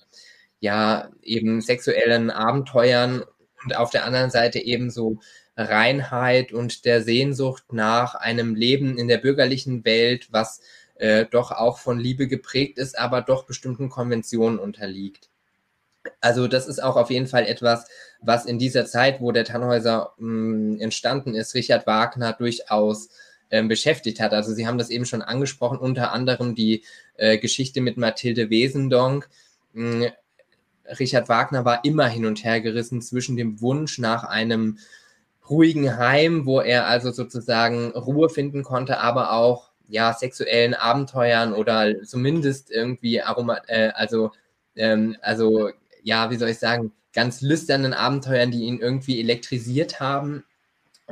ja 0.59 1.11
eben 1.21 1.61
sexuellen 1.61 2.31
Abenteuern 2.31 3.23
und 3.65 3.75
auf 3.75 3.89
der 3.89 4.05
anderen 4.05 4.29
Seite 4.29 4.59
eben 4.59 4.89
so 4.89 5.19
Reinheit 5.57 6.51
und 6.51 6.85
der 6.85 7.01
Sehnsucht 7.01 7.73
nach 7.73 8.15
einem 8.15 8.55
Leben 8.55 8.97
in 8.97 9.07
der 9.07 9.17
bürgerlichen 9.17 9.85
Welt, 9.85 10.27
was 10.31 10.61
äh, 10.95 11.25
doch 11.25 11.51
auch 11.51 11.79
von 11.79 11.99
Liebe 11.99 12.27
geprägt 12.27 12.77
ist, 12.77 12.97
aber 12.97 13.21
doch 13.21 13.45
bestimmten 13.45 13.89
Konventionen 13.89 14.59
unterliegt. 14.59 15.29
Also 16.21 16.47
das 16.47 16.67
ist 16.67 16.83
auch 16.83 16.97
auf 16.97 17.09
jeden 17.09 17.27
Fall 17.27 17.45
etwas, 17.45 17.87
was 18.21 18.45
in 18.45 18.59
dieser 18.59 18.85
Zeit, 18.85 19.21
wo 19.21 19.31
der 19.31 19.45
Tannhäuser 19.45 20.13
mh, 20.17 20.75
mm, 20.75 20.79
entstanden 20.81 21.33
ist, 21.33 21.55
Richard 21.55 21.87
Wagner 21.87 22.33
durchaus 22.33 23.09
ähm, 23.49 23.67
beschäftigt 23.67 24.19
hat. 24.19 24.33
Also 24.33 24.53
Sie 24.53 24.67
haben 24.67 24.77
das 24.77 24.89
eben 24.89 25.05
schon 25.05 25.21
angesprochen, 25.21 25.77
unter 25.77 26.11
anderem 26.11 26.53
die 26.53 26.83
äh, 27.15 27.37
Geschichte 27.37 27.81
mit 27.81 27.97
Mathilde 27.97 28.49
Wesendonck. 28.49 29.29
Mh, 29.73 30.07
mm, 30.07 30.11
Richard 30.99 31.29
Wagner 31.29 31.65
war 31.65 31.83
immer 31.83 32.07
hin 32.07 32.25
und 32.25 32.43
her 32.43 32.61
gerissen 32.61 33.01
zwischen 33.01 33.35
dem 33.35 33.61
Wunsch 33.61 33.97
nach 33.99 34.23
einem 34.23 34.77
ruhigen 35.49 35.97
Heim, 35.97 36.45
wo 36.45 36.59
er 36.59 36.87
also 36.87 37.11
sozusagen 37.11 37.91
Ruhe 37.91 38.29
finden 38.29 38.63
konnte, 38.63 38.99
aber 38.99 39.31
auch 39.31 39.71
ja 39.87 40.13
sexuellen 40.13 40.73
Abenteuern 40.73 41.53
oder 41.53 42.01
zumindest 42.03 42.71
irgendwie 42.71 43.21
Aroma, 43.21 43.61
äh, 43.67 43.89
also 43.89 44.31
ähm, 44.75 45.17
also 45.21 45.69
ja, 46.03 46.29
wie 46.31 46.37
soll 46.37 46.49
ich 46.49 46.59
sagen, 46.59 46.91
ganz 47.13 47.41
lüsternen 47.41 47.93
Abenteuern, 47.93 48.51
die 48.51 48.63
ihn 48.63 48.79
irgendwie 48.79 49.19
elektrisiert 49.19 49.99
haben. 49.99 50.43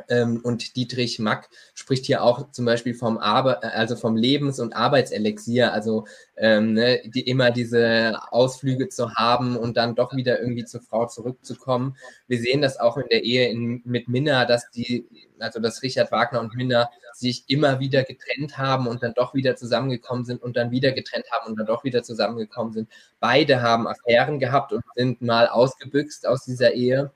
Ähm, 0.09 0.41
und 0.43 0.75
Dietrich 0.75 1.19
Mack 1.19 1.49
spricht 1.75 2.05
hier 2.05 2.23
auch 2.23 2.49
zum 2.51 2.65
Beispiel 2.65 2.95
vom 2.95 3.19
Arbe 3.19 3.61
also 3.61 3.95
vom 3.95 4.15
Lebens- 4.15 4.59
und 4.59 4.75
Arbeitselixier, 4.75 5.71
also 5.71 6.05
ähm, 6.35 6.73
ne, 6.73 7.01
die, 7.05 7.21
immer 7.21 7.51
diese 7.51 8.19
Ausflüge 8.31 8.89
zu 8.89 9.13
haben 9.13 9.55
und 9.55 9.77
dann 9.77 9.93
doch 9.93 10.15
wieder 10.15 10.39
irgendwie 10.39 10.65
zur 10.65 10.81
Frau 10.81 11.05
zurückzukommen. 11.05 11.95
Wir 12.27 12.39
sehen 12.39 12.61
das 12.61 12.79
auch 12.79 12.97
in 12.97 13.07
der 13.09 13.23
Ehe 13.23 13.49
in, 13.49 13.81
mit 13.85 14.07
Minna, 14.07 14.45
dass 14.45 14.71
die, 14.71 15.07
also 15.37 15.59
dass 15.59 15.83
Richard 15.83 16.11
Wagner 16.11 16.39
und 16.39 16.55
Minna 16.55 16.89
sich 17.13 17.43
immer 17.47 17.79
wieder 17.79 18.03
getrennt 18.03 18.57
haben 18.57 18.87
und 18.87 19.03
dann 19.03 19.13
doch 19.13 19.35
wieder 19.35 19.55
zusammengekommen 19.55 20.25
sind 20.25 20.41
und 20.41 20.57
dann 20.57 20.71
wieder 20.71 20.91
getrennt 20.91 21.25
haben 21.31 21.51
und 21.51 21.59
dann 21.59 21.67
doch 21.67 21.83
wieder 21.83 22.01
zusammengekommen 22.01 22.73
sind. 22.73 22.89
Beide 23.19 23.61
haben 23.61 23.87
Affären 23.87 24.39
gehabt 24.39 24.73
und 24.73 24.83
sind 24.95 25.21
mal 25.21 25.47
ausgebüxt 25.47 26.25
aus 26.27 26.45
dieser 26.45 26.73
Ehe. 26.73 27.11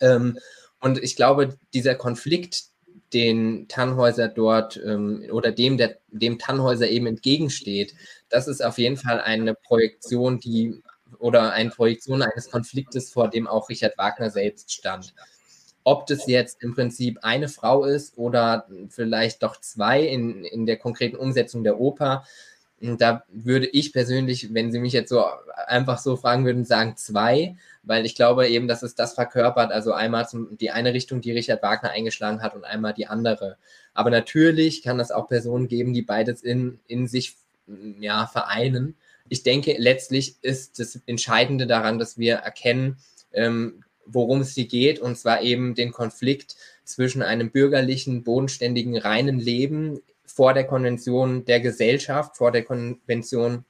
Ähm, 0.00 0.38
und 0.80 1.02
ich 1.02 1.16
glaube, 1.16 1.56
dieser 1.74 1.94
Konflikt, 1.94 2.64
den 3.12 3.68
Tannhäuser 3.68 4.28
dort 4.28 4.80
ähm, 4.84 5.24
oder 5.30 5.52
dem, 5.52 5.76
der, 5.76 5.98
dem 6.08 6.38
Tannhäuser 6.38 6.88
eben 6.88 7.06
entgegensteht, 7.06 7.94
das 8.28 8.48
ist 8.48 8.64
auf 8.64 8.78
jeden 8.78 8.96
Fall 8.96 9.20
eine 9.20 9.54
Projektion, 9.54 10.40
die 10.40 10.82
oder 11.18 11.52
eine 11.52 11.70
Projektion 11.70 12.22
eines 12.22 12.50
Konfliktes, 12.50 13.12
vor 13.12 13.28
dem 13.28 13.46
auch 13.46 13.68
Richard 13.68 13.96
Wagner 13.96 14.30
selbst 14.30 14.72
stand. 14.72 15.14
Ob 15.84 16.06
das 16.06 16.26
jetzt 16.26 16.62
im 16.62 16.74
Prinzip 16.74 17.18
eine 17.22 17.48
Frau 17.48 17.84
ist 17.84 18.18
oder 18.18 18.66
vielleicht 18.88 19.42
doch 19.42 19.60
zwei 19.60 20.02
in, 20.02 20.44
in 20.44 20.66
der 20.66 20.78
konkreten 20.78 21.16
Umsetzung 21.16 21.62
der 21.62 21.78
Oper, 21.78 22.24
da 22.80 23.24
würde 23.28 23.66
ich 23.66 23.92
persönlich, 23.92 24.52
wenn 24.52 24.70
Sie 24.70 24.78
mich 24.78 24.92
jetzt 24.92 25.08
so 25.08 25.24
einfach 25.66 25.98
so 25.98 26.16
fragen 26.16 26.44
würden, 26.44 26.64
sagen 26.64 26.96
zwei, 26.96 27.56
weil 27.82 28.04
ich 28.04 28.14
glaube 28.14 28.48
eben, 28.48 28.68
dass 28.68 28.82
es 28.82 28.94
das 28.94 29.14
verkörpert, 29.14 29.72
also 29.72 29.92
einmal 29.92 30.28
zum, 30.28 30.58
die 30.58 30.70
eine 30.70 30.92
Richtung, 30.92 31.20
die 31.20 31.32
Richard 31.32 31.62
Wagner 31.62 31.90
eingeschlagen 31.90 32.42
hat 32.42 32.54
und 32.54 32.64
einmal 32.64 32.92
die 32.92 33.06
andere. 33.06 33.56
Aber 33.94 34.10
natürlich 34.10 34.82
kann 34.82 35.00
es 35.00 35.10
auch 35.10 35.28
Personen 35.28 35.68
geben, 35.68 35.94
die 35.94 36.02
beides 36.02 36.42
in, 36.42 36.78
in 36.86 37.08
sich 37.08 37.36
ja, 37.98 38.26
vereinen. 38.26 38.94
Ich 39.28 39.42
denke, 39.42 39.74
letztlich 39.78 40.36
ist 40.42 40.78
das 40.78 41.00
Entscheidende 41.06 41.66
daran, 41.66 41.98
dass 41.98 42.18
wir 42.18 42.36
erkennen, 42.36 42.98
ähm, 43.32 43.84
worum 44.04 44.42
es 44.42 44.54
hier 44.54 44.68
geht, 44.68 45.00
und 45.00 45.16
zwar 45.16 45.42
eben 45.42 45.74
den 45.74 45.92
Konflikt 45.92 46.56
zwischen 46.84 47.22
einem 47.22 47.50
bürgerlichen, 47.50 48.22
bodenständigen, 48.22 48.96
reinen 48.96 49.40
Leben 49.40 50.00
vor 50.36 50.52
der 50.52 50.66
Konvention 50.66 51.46
der 51.46 51.60
Gesellschaft, 51.60 52.36
vor 52.36 52.52
der 52.52 52.62
Konvention 52.62 53.64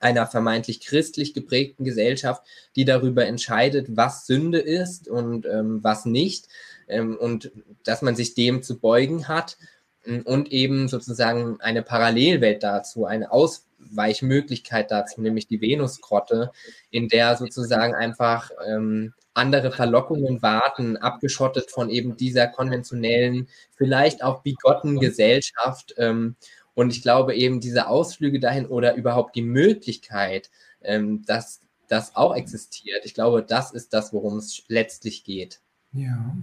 einer 0.00 0.26
vermeintlich 0.26 0.80
christlich 0.80 1.34
geprägten 1.34 1.84
Gesellschaft, 1.84 2.42
die 2.76 2.86
darüber 2.86 3.26
entscheidet, 3.26 3.88
was 3.90 4.26
Sünde 4.26 4.58
ist 4.58 5.06
und 5.06 5.44
ähm, 5.44 5.84
was 5.84 6.06
nicht 6.06 6.48
ähm, 6.88 7.18
und 7.18 7.52
dass 7.84 8.00
man 8.00 8.16
sich 8.16 8.32
dem 8.32 8.62
zu 8.62 8.78
beugen 8.78 9.28
hat 9.28 9.58
ähm, 10.06 10.22
und 10.22 10.50
eben 10.50 10.88
sozusagen 10.88 11.60
eine 11.60 11.82
Parallelwelt 11.82 12.62
dazu, 12.62 13.04
eine 13.04 13.30
Ausweichmöglichkeit 13.30 14.90
dazu, 14.90 15.20
nämlich 15.20 15.46
die 15.46 15.60
Venusgrotte, 15.60 16.52
in 16.90 17.08
der 17.08 17.36
sozusagen 17.36 17.94
einfach 17.94 18.50
ähm, 18.66 19.12
andere 19.34 19.72
Verlockungen 19.72 20.42
warten, 20.42 20.96
abgeschottet 20.96 21.70
von 21.70 21.90
eben 21.90 22.16
dieser 22.16 22.46
konventionellen, 22.48 23.48
vielleicht 23.74 24.22
auch 24.22 24.42
bigotten 24.42 25.00
Gesellschaft. 25.00 25.94
Ähm, 25.96 26.36
und 26.74 26.90
ich 26.90 27.02
glaube 27.02 27.34
eben 27.34 27.60
diese 27.60 27.88
Ausflüge 27.88 28.40
dahin 28.40 28.66
oder 28.66 28.94
überhaupt 28.94 29.36
die 29.36 29.42
Möglichkeit, 29.42 30.50
ähm, 30.82 31.24
dass 31.26 31.60
das 31.88 32.16
auch 32.16 32.34
existiert, 32.34 33.04
ich 33.04 33.14
glaube, 33.14 33.42
das 33.42 33.72
ist 33.72 33.92
das, 33.92 34.12
worum 34.12 34.38
es 34.38 34.62
letztlich 34.68 35.24
geht. 35.24 35.60
Ja. 35.92 36.34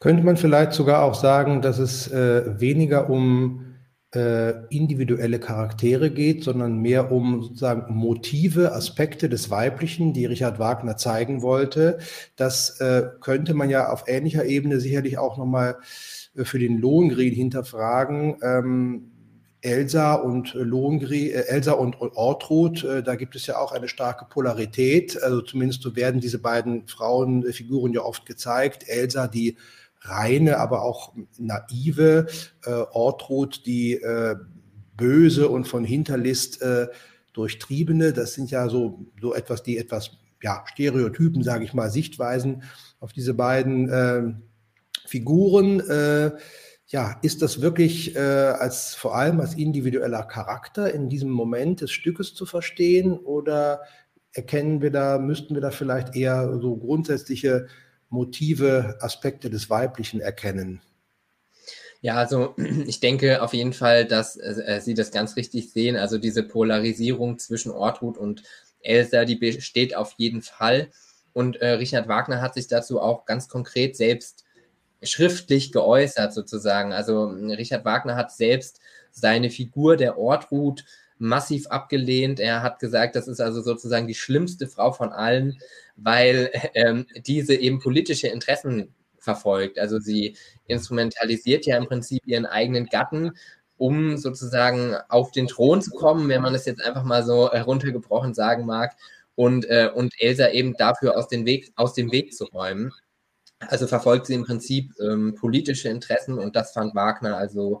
Könnte 0.00 0.24
man 0.24 0.36
vielleicht 0.36 0.72
sogar 0.72 1.02
auch 1.04 1.14
sagen, 1.14 1.62
dass 1.62 1.78
es 1.78 2.10
äh, 2.10 2.60
weniger 2.60 3.08
um 3.08 3.71
äh, 4.14 4.66
individuelle 4.68 5.40
Charaktere 5.40 6.10
geht, 6.10 6.44
sondern 6.44 6.78
mehr 6.78 7.10
um 7.10 7.42
sozusagen 7.42 7.94
Motive, 7.94 8.72
Aspekte 8.72 9.28
des 9.28 9.50
Weiblichen, 9.50 10.12
die 10.12 10.26
Richard 10.26 10.58
Wagner 10.58 10.96
zeigen 10.96 11.42
wollte. 11.42 11.98
Das 12.36 12.80
äh, 12.80 13.04
könnte 13.20 13.54
man 13.54 13.70
ja 13.70 13.90
auf 13.90 14.04
ähnlicher 14.06 14.44
Ebene 14.44 14.80
sicherlich 14.80 15.16
auch 15.16 15.38
nochmal 15.38 15.78
äh, 16.34 16.44
für 16.44 16.58
den 16.58 16.78
Lohengrin 16.78 17.32
hinterfragen. 17.32 18.36
Ähm, 18.42 19.08
Elsa 19.62 20.14
und 20.14 20.54
Lohengrin, 20.54 21.30
äh, 21.30 21.44
Elsa 21.46 21.72
und 21.72 21.96
Ortrud, 22.00 22.84
äh, 22.84 23.02
da 23.02 23.14
gibt 23.14 23.36
es 23.36 23.46
ja 23.46 23.58
auch 23.58 23.72
eine 23.72 23.88
starke 23.88 24.26
Polarität. 24.26 25.22
Also 25.22 25.40
zumindest 25.40 25.82
so 25.82 25.96
werden 25.96 26.20
diese 26.20 26.40
beiden 26.40 26.86
Frauenfiguren 26.86 27.94
ja 27.94 28.02
oft 28.02 28.26
gezeigt. 28.26 28.88
Elsa, 28.88 29.28
die 29.28 29.56
reine, 30.02 30.58
aber 30.58 30.82
auch 30.82 31.14
naive 31.38 32.26
äh, 32.64 32.70
Ortrud, 32.70 33.64
die 33.66 33.94
äh, 33.94 34.36
böse 34.96 35.48
und 35.48 35.66
von 35.66 35.84
Hinterlist 35.84 36.60
äh, 36.62 36.88
durchtriebene. 37.32 38.12
Das 38.12 38.34
sind 38.34 38.50
ja 38.50 38.68
so, 38.68 39.06
so 39.20 39.34
etwas, 39.34 39.62
die 39.62 39.78
etwas, 39.78 40.10
ja, 40.42 40.64
Stereotypen, 40.66 41.42
sage 41.42 41.64
ich 41.64 41.74
mal, 41.74 41.90
Sichtweisen 41.90 42.62
auf 43.00 43.12
diese 43.12 43.34
beiden 43.34 43.88
äh, 43.88 44.22
Figuren. 45.06 45.80
Äh, 45.80 46.32
ja, 46.88 47.18
ist 47.22 47.40
das 47.40 47.62
wirklich 47.62 48.16
äh, 48.16 48.18
als 48.18 48.94
vor 48.94 49.16
allem 49.16 49.40
als 49.40 49.54
individueller 49.54 50.24
Charakter 50.24 50.92
in 50.92 51.08
diesem 51.08 51.30
Moment 51.30 51.80
des 51.80 51.90
Stückes 51.90 52.34
zu 52.34 52.44
verstehen 52.44 53.12
oder 53.18 53.80
erkennen 54.32 54.82
wir 54.82 54.90
da, 54.90 55.18
müssten 55.18 55.54
wir 55.54 55.62
da 55.62 55.70
vielleicht 55.70 56.16
eher 56.16 56.58
so 56.60 56.76
grundsätzliche 56.76 57.66
Motive, 58.12 58.98
Aspekte 59.00 59.50
des 59.50 59.70
Weiblichen 59.70 60.20
erkennen? 60.20 60.82
Ja, 62.02 62.16
also 62.16 62.54
ich 62.86 63.00
denke 63.00 63.42
auf 63.42 63.54
jeden 63.54 63.72
Fall, 63.72 64.04
dass 64.04 64.36
äh, 64.36 64.80
Sie 64.82 64.94
das 64.94 65.10
ganz 65.10 65.36
richtig 65.36 65.72
sehen. 65.72 65.96
Also 65.96 66.18
diese 66.18 66.42
Polarisierung 66.42 67.38
zwischen 67.38 67.72
Ortrud 67.72 68.18
und 68.18 68.42
Elsa, 68.80 69.24
die 69.24 69.36
besteht 69.36 69.96
auf 69.96 70.14
jeden 70.18 70.42
Fall. 70.42 70.90
Und 71.32 71.56
äh, 71.56 71.70
Richard 71.70 72.08
Wagner 72.08 72.42
hat 72.42 72.54
sich 72.54 72.68
dazu 72.68 73.00
auch 73.00 73.24
ganz 73.24 73.48
konkret 73.48 73.96
selbst 73.96 74.44
schriftlich 75.02 75.72
geäußert, 75.72 76.32
sozusagen. 76.32 76.92
Also 76.92 77.26
Richard 77.26 77.84
Wagner 77.84 78.16
hat 78.16 78.30
selbst 78.32 78.80
seine 79.10 79.50
Figur 79.50 79.96
der 79.96 80.18
Ortrud 80.18 80.84
massiv 81.22 81.68
abgelehnt. 81.68 82.40
Er 82.40 82.62
hat 82.62 82.80
gesagt, 82.80 83.14
das 83.14 83.28
ist 83.28 83.40
also 83.40 83.62
sozusagen 83.62 84.08
die 84.08 84.14
schlimmste 84.14 84.66
Frau 84.66 84.92
von 84.92 85.12
allen, 85.12 85.58
weil 85.96 86.50
ähm, 86.74 87.06
diese 87.26 87.54
eben 87.54 87.78
politische 87.78 88.28
Interessen 88.28 88.92
verfolgt. 89.18 89.78
Also 89.78 90.00
sie 90.00 90.36
instrumentalisiert 90.66 91.64
ja 91.64 91.76
im 91.76 91.86
Prinzip 91.86 92.26
ihren 92.26 92.44
eigenen 92.44 92.86
Gatten, 92.86 93.32
um 93.76 94.16
sozusagen 94.16 94.96
auf 95.08 95.30
den 95.30 95.46
Thron 95.46 95.80
zu 95.80 95.92
kommen, 95.92 96.28
wenn 96.28 96.42
man 96.42 96.54
es 96.54 96.66
jetzt 96.66 96.82
einfach 96.82 97.04
mal 97.04 97.24
so 97.24 97.50
heruntergebrochen 97.52 98.34
sagen 98.34 98.66
mag, 98.66 98.96
und, 99.34 99.64
äh, 99.70 99.90
und 99.94 100.12
Elsa 100.20 100.50
eben 100.50 100.76
dafür 100.76 101.16
aus, 101.16 101.28
den 101.28 101.46
Weg, 101.46 101.72
aus 101.76 101.94
dem 101.94 102.12
Weg 102.12 102.34
zu 102.34 102.44
räumen. 102.44 102.92
Also 103.60 103.86
verfolgt 103.86 104.26
sie 104.26 104.34
im 104.34 104.44
Prinzip 104.44 104.92
ähm, 105.00 105.34
politische 105.36 105.88
Interessen 105.88 106.38
und 106.38 106.56
das 106.56 106.72
fand 106.72 106.94
Wagner 106.94 107.36
also 107.36 107.80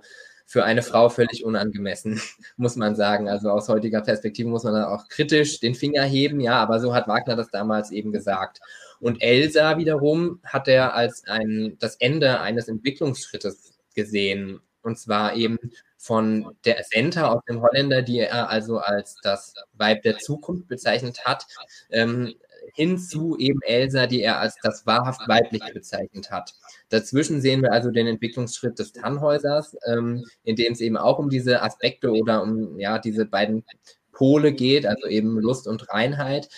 für 0.52 0.64
eine 0.64 0.82
Frau 0.82 1.08
völlig 1.08 1.46
unangemessen, 1.46 2.20
muss 2.58 2.76
man 2.76 2.94
sagen. 2.94 3.26
Also 3.26 3.50
aus 3.50 3.70
heutiger 3.70 4.02
Perspektive 4.02 4.50
muss 4.50 4.64
man 4.64 4.74
dann 4.74 4.84
auch 4.84 5.08
kritisch 5.08 5.60
den 5.60 5.74
Finger 5.74 6.02
heben, 6.02 6.40
ja, 6.40 6.58
aber 6.58 6.78
so 6.78 6.94
hat 6.94 7.08
Wagner 7.08 7.36
das 7.36 7.50
damals 7.50 7.90
eben 7.90 8.12
gesagt. 8.12 8.60
Und 9.00 9.22
Elsa 9.22 9.78
wiederum 9.78 10.40
hat 10.44 10.68
er 10.68 10.92
als 10.92 11.26
ein, 11.26 11.78
das 11.80 11.96
Ende 11.96 12.40
eines 12.40 12.68
Entwicklungsschrittes 12.68 13.72
gesehen. 13.94 14.60
Und 14.82 14.98
zwar 14.98 15.36
eben 15.36 15.58
von 15.96 16.54
der 16.66 16.84
Senta 16.84 17.28
aus 17.28 17.42
dem 17.48 17.62
Holländer, 17.62 18.02
die 18.02 18.18
er 18.18 18.50
also 18.50 18.76
als 18.76 19.16
das 19.22 19.54
Weib 19.72 20.02
der 20.02 20.18
Zukunft 20.18 20.68
bezeichnet 20.68 21.24
hat, 21.24 21.46
ähm, 21.90 22.34
hin 22.74 22.98
zu 22.98 23.36
eben 23.38 23.60
Elsa, 23.62 24.06
die 24.06 24.22
er 24.22 24.38
als 24.38 24.56
das 24.62 24.86
wahrhaft 24.86 25.28
Weibliche 25.28 25.72
bezeichnet 25.72 26.30
hat. 26.30 26.54
Dazwischen 26.88 27.40
sehen 27.40 27.62
wir 27.62 27.72
also 27.72 27.90
den 27.90 28.06
Entwicklungsschritt 28.06 28.78
des 28.78 28.92
Tannhäusers, 28.92 29.76
ähm, 29.86 30.24
in 30.44 30.56
dem 30.56 30.72
es 30.72 30.80
eben 30.80 30.96
auch 30.96 31.18
um 31.18 31.30
diese 31.30 31.62
Aspekte 31.62 32.10
oder 32.10 32.42
um 32.42 32.78
ja 32.78 32.98
diese 32.98 33.26
beiden 33.26 33.64
Pole 34.12 34.52
geht, 34.52 34.86
also 34.86 35.06
eben 35.08 35.40
Lust 35.40 35.66
und 35.66 35.88
Reinheit. 35.90 36.48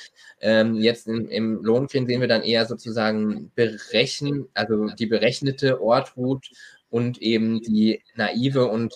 Ähm, 0.41 0.77
jetzt 0.77 1.07
in, 1.07 1.29
im 1.29 1.63
Lohnkrieg 1.63 2.07
sehen 2.07 2.21
wir 2.21 2.29
dann 2.29 2.43
eher 2.43 2.67
sozusagen 2.67 3.53
berechnen, 3.55 4.49
also 4.55 4.89
die 4.89 5.07
berechnete 5.07 5.81
Ortrut 5.81 6.51
und 6.91 7.23
eben 7.23 7.61
die 7.61 8.03
naive 8.17 8.67
und 8.67 8.95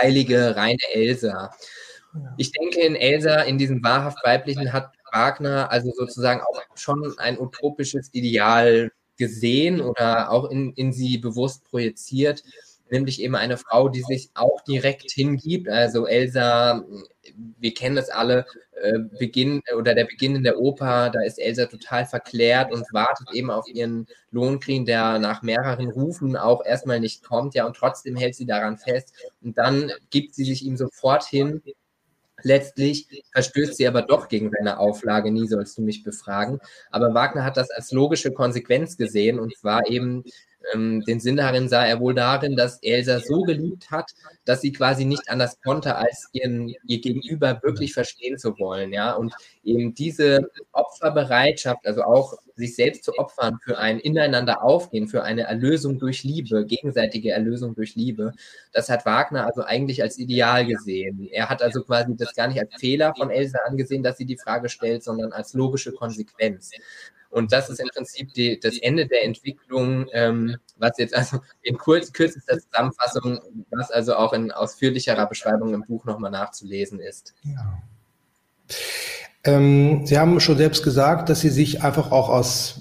heilige 0.00 0.56
reine 0.56 0.78
Elsa. 0.92 1.50
Ich 2.36 2.50
denke, 2.52 2.80
in 2.80 2.96
Elsa, 2.96 3.42
in 3.42 3.58
diesem 3.58 3.82
wahrhaft 3.84 4.18
weiblichen, 4.24 4.72
hat 4.72 4.92
Wagner 5.12 5.70
also 5.70 5.92
sozusagen 5.92 6.40
auch 6.40 6.60
schon 6.74 7.18
ein 7.18 7.38
utopisches 7.38 8.10
Ideal 8.12 8.90
gesehen 9.16 9.80
oder 9.80 10.30
auch 10.30 10.50
in, 10.50 10.72
in 10.74 10.92
sie 10.92 11.18
bewusst 11.18 11.64
projiziert, 11.64 12.42
nämlich 12.90 13.22
eben 13.22 13.36
eine 13.36 13.58
Frau, 13.58 13.88
die 13.88 14.02
sich 14.02 14.30
auch 14.34 14.62
direkt 14.62 15.10
hingibt. 15.12 15.68
Also 15.68 16.06
Elsa, 16.06 16.84
wir 17.58 17.74
kennen 17.74 17.98
es 17.98 18.08
alle, 18.08 18.46
äh, 18.80 18.98
Beginn 19.18 19.60
oder 19.76 19.94
der 19.94 20.06
Beginn 20.06 20.36
in 20.36 20.42
der 20.42 20.58
Oper, 20.58 21.10
da 21.10 21.20
ist 21.20 21.38
Elsa 21.38 21.66
total 21.66 22.06
verklärt 22.06 22.72
und 22.72 22.84
wartet 22.92 23.28
eben 23.34 23.50
auf 23.50 23.68
ihren 23.68 24.06
Lohnkrieg, 24.30 24.86
der 24.86 25.18
nach 25.18 25.42
mehreren 25.42 25.90
Rufen 25.90 26.34
auch 26.34 26.64
erstmal 26.64 26.98
nicht 26.98 27.22
kommt, 27.22 27.54
ja, 27.54 27.66
und 27.66 27.76
trotzdem 27.76 28.16
hält 28.16 28.34
sie 28.34 28.46
daran 28.46 28.78
fest 28.78 29.12
und 29.42 29.58
dann 29.58 29.92
gibt 30.08 30.34
sie 30.34 30.44
sich 30.44 30.64
ihm 30.64 30.78
sofort 30.78 31.24
hin 31.24 31.62
Letztlich 32.42 33.24
verstößt 33.32 33.76
sie 33.76 33.86
aber 33.86 34.02
doch 34.02 34.28
gegen 34.28 34.50
seine 34.50 34.78
Auflage, 34.78 35.30
nie 35.30 35.48
sollst 35.48 35.78
du 35.78 35.82
mich 35.82 36.02
befragen. 36.02 36.60
Aber 36.90 37.14
Wagner 37.14 37.44
hat 37.44 37.56
das 37.56 37.70
als 37.70 37.92
logische 37.92 38.32
Konsequenz 38.32 38.96
gesehen 38.96 39.38
und 39.38 39.56
zwar 39.56 39.88
eben 39.88 40.24
ähm, 40.72 41.02
den 41.04 41.20
Sinn 41.20 41.36
darin 41.36 41.68
sah 41.68 41.84
er 41.84 42.00
wohl 42.00 42.14
darin, 42.14 42.56
dass 42.56 42.82
Elsa 42.82 43.20
so 43.20 43.42
geliebt 43.42 43.90
hat, 43.90 44.10
dass 44.44 44.60
sie 44.60 44.72
quasi 44.72 45.04
nicht 45.04 45.28
anders 45.28 45.60
konnte, 45.62 45.96
als 45.96 46.28
ihren, 46.32 46.74
ihr 46.86 47.00
Gegenüber 47.00 47.60
wirklich 47.62 47.92
verstehen 47.92 48.38
zu 48.38 48.58
wollen. 48.58 48.92
Ja? 48.92 49.12
Und 49.14 49.34
eben 49.64 49.94
diese 49.94 50.50
Opferbereitschaft, 50.72 51.86
also 51.86 52.02
auch 52.02 52.34
sich 52.56 52.76
selbst 52.76 53.04
zu 53.04 53.12
opfern 53.18 53.58
für 53.64 53.78
ein 53.78 53.98
Ineinander 53.98 54.62
aufgehen, 54.62 55.08
für 55.08 55.22
eine 55.22 55.42
Erlösung 55.42 55.98
durch 55.98 56.24
Liebe, 56.24 56.64
gegenseitige 56.66 57.30
Erlösung 57.32 57.74
durch 57.74 57.96
Liebe, 57.96 58.32
das 58.72 58.88
hat 58.88 59.06
Wagner 59.06 59.46
also 59.46 59.62
eigentlich 59.62 60.02
als 60.02 60.18
Ideal 60.18 60.66
gesehen. 60.66 61.28
Er 61.32 61.48
hat 61.48 61.62
also 61.62 61.82
quasi 61.82 62.14
das 62.16 62.34
gar 62.34 62.48
nicht 62.48 62.60
als 62.60 62.74
Fehler 62.78 63.14
von 63.16 63.30
Elsa 63.30 63.58
angesehen, 63.66 64.02
dass 64.02 64.18
sie 64.18 64.26
die 64.26 64.36
Frage 64.36 64.68
stellt, 64.68 65.02
sondern 65.02 65.32
als 65.32 65.54
logische 65.54 65.92
Konsequenz. 65.92 66.70
Und 67.30 67.52
das 67.52 67.70
ist 67.70 67.80
im 67.80 67.88
Prinzip 67.88 68.34
die, 68.34 68.58
das 68.58 68.76
Ende 68.78 69.06
der 69.06 69.24
Entwicklung, 69.24 70.06
ähm, 70.12 70.56
was 70.76 70.92
jetzt 70.98 71.14
also 71.14 71.38
in 71.62 71.78
kurz, 71.78 72.12
kürzester 72.12 72.58
Zusammenfassung, 72.58 73.40
was 73.70 73.90
also 73.90 74.16
auch 74.16 74.32
in 74.32 74.50
ausführlicherer 74.50 75.26
Beschreibung 75.26 75.72
im 75.72 75.84
Buch 75.84 76.04
nochmal 76.04 76.32
nachzulesen 76.32 76.98
ist. 76.98 77.34
Ja. 77.44 77.82
Ähm, 79.44 80.04
Sie 80.06 80.18
haben 80.18 80.40
schon 80.40 80.58
selbst 80.58 80.82
gesagt, 80.82 81.28
dass 81.28 81.40
Sie 81.40 81.48
sich 81.48 81.82
einfach 81.82 82.10
auch 82.10 82.28
aus, 82.28 82.80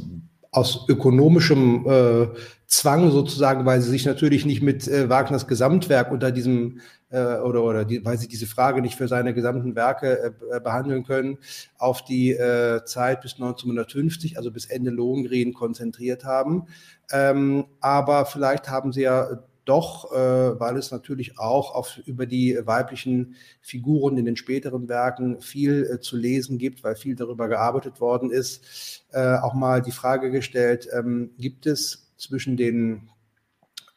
aus 0.51 0.85
ökonomischem 0.89 1.85
äh, 1.87 2.27
Zwang 2.67 3.11
sozusagen, 3.11 3.65
weil 3.65 3.81
Sie 3.81 3.89
sich 3.89 4.05
natürlich 4.05 4.45
nicht 4.45 4.61
mit 4.61 4.87
äh, 4.87 5.09
Wagners 5.09 5.47
Gesamtwerk 5.47 6.11
unter 6.11 6.31
diesem 6.31 6.81
äh, 7.09 7.37
oder, 7.37 7.63
oder 7.63 7.85
die, 7.85 8.03
weil 8.05 8.17
sie 8.17 8.27
diese 8.27 8.47
Frage 8.47 8.81
nicht 8.81 8.95
für 8.95 9.07
seine 9.07 9.33
gesamten 9.33 9.75
Werke 9.75 10.33
äh, 10.51 10.55
äh 10.55 10.59
behandeln 10.59 11.03
können, 11.03 11.37
auf 11.77 12.03
die 12.03 12.31
äh, 12.31 12.83
Zeit 12.85 13.21
bis 13.21 13.33
1950, 13.33 14.37
also 14.37 14.51
bis 14.51 14.65
Ende 14.65 14.91
Lohengrin 14.91 15.53
konzentriert 15.53 16.23
haben. 16.23 16.67
Ähm, 17.11 17.65
aber 17.79 18.25
vielleicht 18.25 18.69
haben 18.69 18.91
sie 18.93 19.01
ja 19.01 19.39
doch, 19.69 20.11
äh, 20.11 20.59
weil 20.59 20.77
es 20.77 20.89
natürlich 20.89 21.37
auch 21.37 21.75
auf, 21.75 21.99
über 22.05 22.25
die 22.25 22.57
weiblichen 22.63 23.35
Figuren 23.61 24.17
in 24.17 24.25
den 24.25 24.35
späteren 24.35 24.89
Werken 24.89 25.41
viel 25.41 25.87
äh, 25.91 25.99
zu 25.99 26.17
lesen 26.17 26.57
gibt, 26.57 26.83
weil 26.83 26.95
viel 26.95 27.15
darüber 27.15 27.47
gearbeitet 27.47 28.01
worden 28.01 28.31
ist, 28.31 29.05
äh, 29.11 29.35
auch 29.35 29.53
mal 29.53 29.83
die 29.83 29.91
Frage 29.91 30.31
gestellt, 30.31 30.87
ähm, 30.91 31.31
gibt 31.37 31.67
es 31.67 32.11
zwischen 32.17 32.57
den 32.57 33.09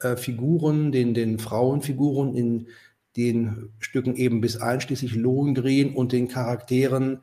äh, 0.01 0.17
Figuren, 0.17 0.93
den, 0.93 1.15
den 1.15 1.39
Frauenfiguren 1.39 2.35
in 2.35 2.67
den 3.17 3.71
Stücken 3.79 4.17
eben 4.17 4.41
bis 4.41 4.57
einschließlich 4.57 5.15
Lohengrin 5.15 5.95
und 5.95 6.13
den 6.13 6.29
Charakteren, 6.29 7.21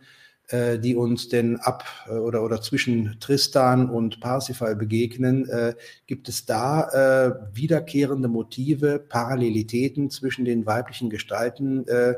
äh, 0.48 0.80
die 0.80 0.96
uns 0.96 1.30
denn 1.30 1.58
ab 1.58 1.86
äh, 2.08 2.14
oder, 2.14 2.44
oder 2.44 2.62
zwischen 2.62 3.18
Tristan 3.20 3.90
und 3.90 4.20
Parsifal 4.20 4.76
begegnen, 4.76 5.48
äh, 5.50 5.76
gibt 6.08 6.30
es 6.30 6.46
da 6.46 6.90
äh, 6.90 7.34
wiederkehrende 7.54 8.28
Motive, 8.28 9.00
Parallelitäten 9.00 10.10
zwischen 10.10 10.46
den 10.46 10.66
weiblichen 10.66 11.10
Gestalten, 11.10 11.88
äh, 11.88 12.16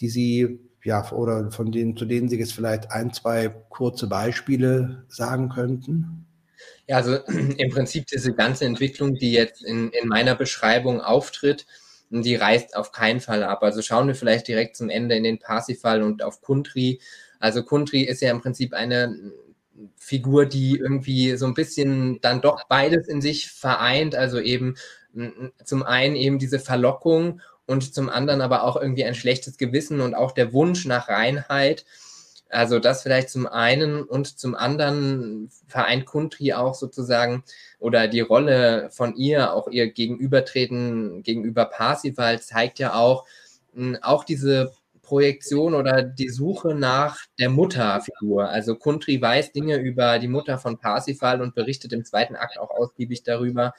die 0.00 0.08
Sie 0.08 0.58
ja, 0.84 1.10
oder 1.12 1.50
von 1.50 1.72
denen, 1.72 1.96
zu 1.96 2.04
denen 2.04 2.28
Sie 2.28 2.38
jetzt 2.38 2.52
vielleicht 2.52 2.90
ein, 2.90 3.12
zwei 3.12 3.48
kurze 3.48 4.06
Beispiele 4.06 5.04
sagen 5.08 5.48
könnten? 5.48 6.26
Ja, 6.86 6.96
also 6.96 7.16
im 7.56 7.70
Prinzip 7.70 8.06
diese 8.06 8.34
ganze 8.34 8.66
Entwicklung, 8.66 9.14
die 9.14 9.32
jetzt 9.32 9.64
in, 9.64 9.90
in 9.90 10.08
meiner 10.08 10.34
Beschreibung 10.34 11.00
auftritt, 11.00 11.66
die 12.10 12.36
reißt 12.36 12.76
auf 12.76 12.92
keinen 12.92 13.20
Fall 13.20 13.42
ab. 13.42 13.62
Also 13.62 13.82
schauen 13.82 14.06
wir 14.06 14.14
vielleicht 14.14 14.48
direkt 14.48 14.76
zum 14.76 14.90
Ende 14.90 15.16
in 15.16 15.24
den 15.24 15.38
Parsifal 15.38 16.02
und 16.02 16.22
auf 16.22 16.40
Kuntri. 16.40 17.00
Also 17.40 17.62
Kuntri 17.62 18.02
ist 18.02 18.22
ja 18.22 18.30
im 18.30 18.40
Prinzip 18.40 18.72
eine 18.74 19.32
Figur, 19.96 20.46
die 20.46 20.76
irgendwie 20.76 21.36
so 21.36 21.46
ein 21.46 21.54
bisschen 21.54 22.20
dann 22.20 22.40
doch 22.40 22.64
beides 22.68 23.08
in 23.08 23.20
sich 23.20 23.50
vereint. 23.50 24.14
Also 24.14 24.38
eben 24.38 24.76
zum 25.64 25.82
einen 25.82 26.16
eben 26.16 26.38
diese 26.38 26.58
Verlockung 26.58 27.40
und 27.66 27.94
zum 27.94 28.08
anderen 28.08 28.40
aber 28.40 28.64
auch 28.64 28.76
irgendwie 28.76 29.04
ein 29.04 29.14
schlechtes 29.14 29.56
Gewissen 29.56 30.00
und 30.00 30.14
auch 30.14 30.32
der 30.32 30.52
Wunsch 30.52 30.84
nach 30.86 31.08
Reinheit. 31.08 31.84
Also 32.54 32.78
das 32.78 33.02
vielleicht 33.02 33.30
zum 33.30 33.46
einen 33.46 34.02
und 34.02 34.38
zum 34.38 34.54
anderen 34.54 35.50
vereint 35.66 36.06
Kuntri 36.06 36.52
auch 36.52 36.74
sozusagen 36.74 37.44
oder 37.78 38.08
die 38.08 38.20
Rolle 38.20 38.90
von 38.90 39.16
ihr, 39.16 39.52
auch 39.52 39.68
ihr 39.68 39.90
Gegenübertreten 39.90 41.22
gegenüber 41.22 41.64
Parsival 41.64 42.40
zeigt 42.40 42.78
ja 42.78 42.94
auch, 42.94 43.26
hm, 43.74 43.98
auch 44.02 44.24
diese 44.24 44.72
Projektion 45.02 45.74
oder 45.74 46.02
die 46.02 46.30
Suche 46.30 46.74
nach 46.74 47.18
der 47.38 47.50
Mutterfigur. 47.50 48.48
Also 48.48 48.74
Kuntri 48.76 49.20
weiß 49.20 49.52
Dinge 49.52 49.76
über 49.76 50.18
die 50.18 50.28
Mutter 50.28 50.58
von 50.58 50.78
Parsifal 50.78 51.42
und 51.42 51.54
berichtet 51.54 51.92
im 51.92 52.04
zweiten 52.04 52.36
Akt 52.36 52.58
auch 52.58 52.70
ausgiebig 52.70 53.22
darüber. 53.22 53.74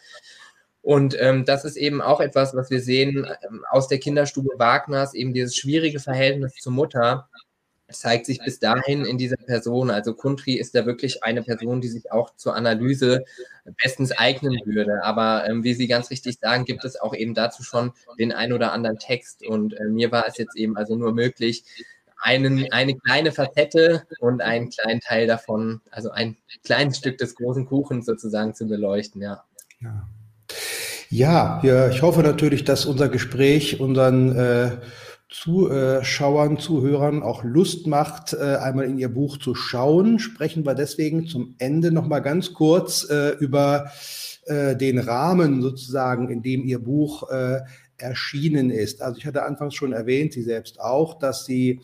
Und 0.82 1.18
ähm, 1.20 1.46
das 1.46 1.66
ist 1.66 1.78
eben 1.78 2.00
auch 2.02 2.22
etwas, 2.22 2.56
was 2.56 2.70
wir 2.70 2.80
sehen 2.80 3.28
ähm, 3.50 3.66
aus 3.72 3.88
der 3.88 3.98
Kinderstube 3.98 4.52
Wagners, 4.60 5.16
eben 5.16 5.34
dieses 5.34 5.56
schwierige 5.56 6.00
Verhältnis 6.00 6.54
zur 6.62 6.74
Mutter, 6.74 7.28
zeigt 7.90 8.26
sich 8.26 8.40
bis 8.40 8.60
dahin 8.60 9.06
in 9.06 9.18
dieser 9.18 9.38
Person. 9.38 9.92
Also 9.92 10.14
Kundri 10.14 10.54
ist 10.54 10.76
da 10.76 10.86
wirklich 10.86 11.24
eine 11.24 11.44
Person, 11.44 11.82
die 11.82 11.88
sich 11.88 12.12
auch 12.12 12.36
zur 12.36 12.56
Analyse 12.56 13.24
bestens 13.82 14.12
eignen 14.12 14.60
würde. 14.66 15.04
Aber 15.04 15.48
ähm, 15.48 15.64
wie 15.64 15.74
Sie 15.74 15.88
ganz 15.88 16.10
richtig 16.10 16.40
sagen, 16.40 16.66
gibt 16.66 16.84
es 16.84 17.00
auch 17.00 17.14
eben 17.14 17.34
dazu 17.34 17.64
schon 17.64 17.92
den 18.18 18.32
ein 18.32 18.54
oder 18.54 18.72
anderen 18.72 18.98
Text. 18.98 19.46
Und 19.46 19.74
äh, 19.74 19.86
mir 19.86 20.12
war 20.12 20.28
es 20.28 20.38
jetzt 20.38 20.56
eben 20.56 20.78
also 20.78 20.96
nur 20.96 21.14
möglich, 21.14 21.64
einen, 22.18 22.72
eine 22.72 22.96
kleine 22.96 23.32
Facette 23.32 24.04
und 24.20 24.42
einen 24.42 24.70
kleinen 24.70 25.00
Teil 25.00 25.28
davon, 25.28 25.82
also 25.92 26.10
ein 26.10 26.38
kleines 26.64 26.98
Stück 26.98 27.20
des 27.20 27.36
großen 27.36 27.66
Kuchens 27.66 28.06
sozusagen 28.06 28.56
zu 28.56 28.68
beleuchten, 28.68 29.22
ja. 29.22 29.44
Ja, 29.80 30.08
ja, 31.10 31.62
ja 31.64 31.90
ich 31.90 32.02
hoffe 32.02 32.24
natürlich, 32.24 32.64
dass 32.64 32.86
unser 32.86 33.10
Gespräch 33.10 33.80
unseren 33.80 34.36
äh, 34.36 34.72
Zuschauern, 35.30 36.60
Zuhörern 36.60 37.24
auch 37.24 37.44
Lust 37.44 37.88
macht, 37.88 38.34
äh, 38.34 38.58
einmal 38.58 38.86
in 38.86 39.00
Ihr 39.00 39.10
Buch 39.10 39.38
zu 39.38 39.56
schauen. 39.56 40.20
Sprechen 40.20 40.66
wir 40.66 40.76
deswegen 40.76 41.28
zum 41.28 41.56
Ende 41.58 41.92
noch 41.92 42.08
mal 42.08 42.20
ganz 42.20 42.54
kurz 42.54 43.10
äh, 43.10 43.32
über 43.40 43.92
äh, 44.46 44.76
den 44.76 45.00
Rahmen 45.00 45.62
sozusagen, 45.62 46.30
in 46.30 46.44
dem 46.44 46.64
Ihr 46.64 46.80
Buch 46.80 47.28
erschienen 47.98 48.72
ist. 48.72 49.02
Also 49.02 49.18
ich 49.18 49.26
hatte 49.26 49.44
anfangs 49.44 49.74
schon 49.74 49.94
erwähnt, 49.94 50.34
Sie 50.34 50.44
selbst 50.44 50.80
auch, 50.80 51.18
dass 51.18 51.46
Sie 51.46 51.82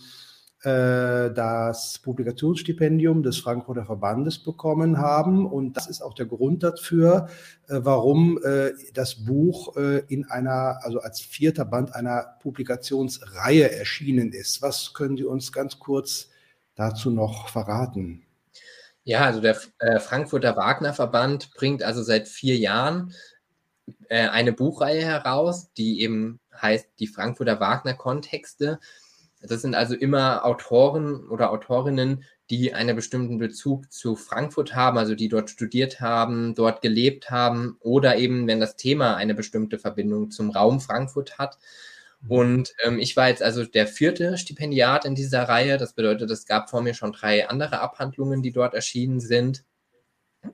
das 0.63 1.97
Publikationsstipendium 1.99 3.23
des 3.23 3.39
Frankfurter 3.39 3.85
Verbandes 3.85 4.37
bekommen 4.37 4.99
haben. 4.99 5.47
Und 5.47 5.75
das 5.75 5.87
ist 5.87 6.03
auch 6.03 6.13
der 6.13 6.27
Grund 6.27 6.61
dafür, 6.61 7.29
äh, 7.67 7.79
warum 7.81 8.37
äh, 8.43 8.71
das 8.93 9.25
Buch 9.25 9.75
in 9.75 10.25
einer, 10.29 10.79
also 10.83 10.99
als 10.99 11.19
vierter 11.19 11.65
Band 11.65 11.95
einer 11.95 12.37
Publikationsreihe 12.41 13.71
erschienen 13.71 14.33
ist. 14.33 14.61
Was 14.61 14.93
können 14.93 15.17
Sie 15.17 15.23
uns 15.23 15.51
ganz 15.51 15.79
kurz 15.79 16.29
dazu 16.75 17.09
noch 17.09 17.49
verraten? 17.49 18.23
Ja, 19.03 19.25
also 19.25 19.41
der 19.41 19.55
Frankfurter 19.99 20.55
Wagner 20.55 20.93
Verband 20.93 21.51
bringt 21.55 21.81
also 21.81 22.03
seit 22.03 22.27
vier 22.27 22.57
Jahren 22.57 23.13
eine 24.09 24.53
Buchreihe 24.53 25.03
heraus, 25.03 25.73
die 25.73 26.01
eben 26.01 26.39
heißt 26.61 26.87
die 26.99 27.07
Frankfurter 27.07 27.59
Wagner 27.59 27.95
Kontexte. 27.95 28.79
Das 29.41 29.61
sind 29.61 29.75
also 29.75 29.95
immer 29.95 30.45
Autoren 30.45 31.27
oder 31.27 31.51
Autorinnen, 31.51 32.23
die 32.49 32.73
einen 32.73 32.95
bestimmten 32.95 33.37
Bezug 33.37 33.91
zu 33.91 34.15
Frankfurt 34.15 34.75
haben, 34.75 34.97
also 34.97 35.15
die 35.15 35.29
dort 35.29 35.49
studiert 35.49 36.01
haben, 36.01 36.53
dort 36.53 36.81
gelebt 36.81 37.31
haben 37.31 37.77
oder 37.79 38.17
eben, 38.17 38.45
wenn 38.47 38.59
das 38.59 38.75
Thema 38.75 39.15
eine 39.15 39.33
bestimmte 39.33 39.79
Verbindung 39.79 40.31
zum 40.31 40.51
Raum 40.51 40.81
Frankfurt 40.81 41.39
hat. 41.39 41.57
Mhm. 42.21 42.31
Und 42.31 42.73
ähm, 42.83 42.99
ich 42.99 43.15
war 43.15 43.29
jetzt 43.29 43.41
also 43.41 43.65
der 43.65 43.87
vierte 43.87 44.37
Stipendiat 44.37 45.05
in 45.05 45.15
dieser 45.15 45.43
Reihe. 45.43 45.77
Das 45.77 45.93
bedeutet, 45.93 46.29
es 46.29 46.45
gab 46.45 46.69
vor 46.69 46.81
mir 46.81 46.93
schon 46.93 47.13
drei 47.13 47.47
andere 47.49 47.79
Abhandlungen, 47.79 48.41
die 48.41 48.51
dort 48.51 48.73
erschienen 48.73 49.19
sind. 49.19 49.63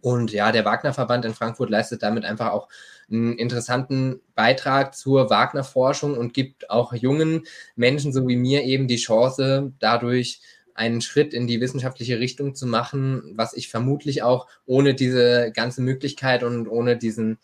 Und 0.02 0.32
ja, 0.32 0.52
der 0.52 0.66
Wagner-Verband 0.66 1.26
in 1.26 1.34
Frankfurt 1.34 1.70
leistet 1.70 2.04
damit 2.04 2.26
einfach 2.26 2.52
auch 2.52 2.68
einen 3.10 3.38
interessanten 3.38 4.22
Beitrag 4.36 4.96
zur 4.96 5.30
Wagner-Forschung 5.30 6.18
und 6.18 6.34
gibt 6.34 6.70
auch 6.70 6.94
jungen 6.94 7.44
Menschen, 7.76 8.12
so 8.12 8.28
wie 8.28 8.36
mir, 8.36 8.64
eben 8.64 8.88
die 8.88 8.98
Chance, 8.98 9.72
dadurch 9.80 10.42
einen 10.74 11.02
Schritt 11.02 11.34
in 11.34 11.48
die 11.48 11.60
wissenschaftliche 11.60 12.20
Richtung 12.20 12.54
zu 12.54 12.68
machen, 12.68 13.34
was 13.36 13.54
ich 13.54 13.70
vermutlich 13.70 14.22
auch 14.22 14.48
ohne 14.66 14.94
diese 14.94 15.52
ganze 15.52 15.82
Möglichkeit 15.82 16.44
und 16.44 16.68
ohne 16.68 16.98
diesen, 16.98 17.40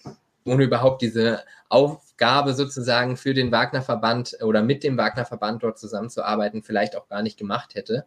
ohne 0.46 0.66
überhaupt 0.66 1.02
diese 1.02 1.44
Aufgabe 1.68 2.54
sozusagen 2.54 3.18
für 3.18 3.34
den 3.34 3.52
Wagner-Verband 3.52 4.38
oder 4.44 4.62
mit 4.62 4.84
dem 4.84 4.98
Wagner-Verband 4.98 5.64
dort 5.64 5.80
zusammenzuarbeiten, 5.80 6.62
vielleicht 6.62 6.96
auch 6.96 7.08
gar 7.08 7.24
nicht 7.24 7.38
gemacht 7.38 7.74
hätte. 7.74 8.06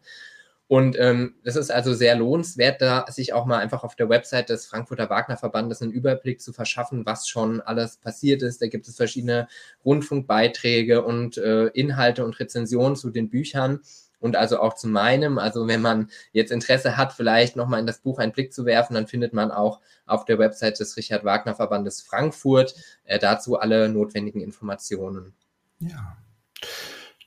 Und 0.67 0.99
ähm, 0.99 1.35
das 1.43 1.55
ist 1.55 1.71
also 1.71 1.93
sehr 1.93 2.15
lohnenswert, 2.15 2.81
da 2.81 3.05
sich 3.09 3.31
auch 3.31 3.45
mal 3.45 3.59
einfach 3.59 3.85
auf 3.85 3.95
der 3.95 4.09
Website 4.09 4.49
des 4.49 4.65
Frankfurter 4.65 5.09
Wagner 5.09 5.37
Verbandes 5.37 5.81
einen 5.81 5.93
Überblick 5.93 6.41
zu 6.41 6.51
verschaffen, 6.51 7.05
was 7.05 7.29
schon 7.29 7.61
alles 7.61 7.97
passiert 7.97 8.41
ist. 8.41 8.61
Da 8.61 8.67
gibt 8.67 8.87
es 8.87 8.97
verschiedene 8.97 9.47
Rundfunkbeiträge 9.85 11.05
und 11.05 11.37
äh, 11.37 11.67
Inhalte 11.67 12.25
und 12.25 12.37
Rezensionen 12.37 12.97
zu 12.97 13.11
den 13.11 13.29
Büchern 13.29 13.79
und 14.19 14.35
also 14.35 14.59
auch 14.59 14.73
zu 14.73 14.89
meinem. 14.89 15.37
Also 15.37 15.67
wenn 15.67 15.81
man 15.81 16.09
jetzt 16.33 16.51
Interesse 16.51 16.97
hat, 16.97 17.13
vielleicht 17.13 17.55
nochmal 17.55 17.79
in 17.79 17.87
das 17.87 17.99
Buch 17.99 18.19
einen 18.19 18.33
Blick 18.33 18.53
zu 18.53 18.65
werfen, 18.65 18.93
dann 18.93 19.07
findet 19.07 19.31
man 19.31 19.51
auch 19.51 19.79
auf 20.05 20.25
der 20.25 20.37
Website 20.37 20.79
des 20.81 20.97
Richard 20.97 21.23
Wagner 21.23 21.55
Verbandes 21.55 22.01
Frankfurt 22.01 22.75
äh, 23.05 23.19
dazu 23.19 23.57
alle 23.57 23.87
notwendigen 23.87 24.41
Informationen. 24.41 25.33
Ja. 25.79 26.17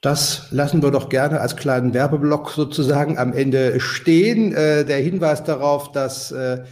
Das 0.01 0.51
lassen 0.51 0.83
wir 0.83 0.91
doch 0.91 1.09
gerne 1.11 1.41
als 1.41 1.57
kleinen 1.57 1.93
Werbeblock 1.93 2.51
sozusagen 2.51 3.19
am 3.19 3.33
Ende 3.33 3.81
stehen. 3.81 4.55
Äh, 4.55 4.85
der 4.85 4.99
Hinweis 4.99 5.45
darauf, 5.45 5.93
dass 5.93 6.33
äh, 6.33 6.65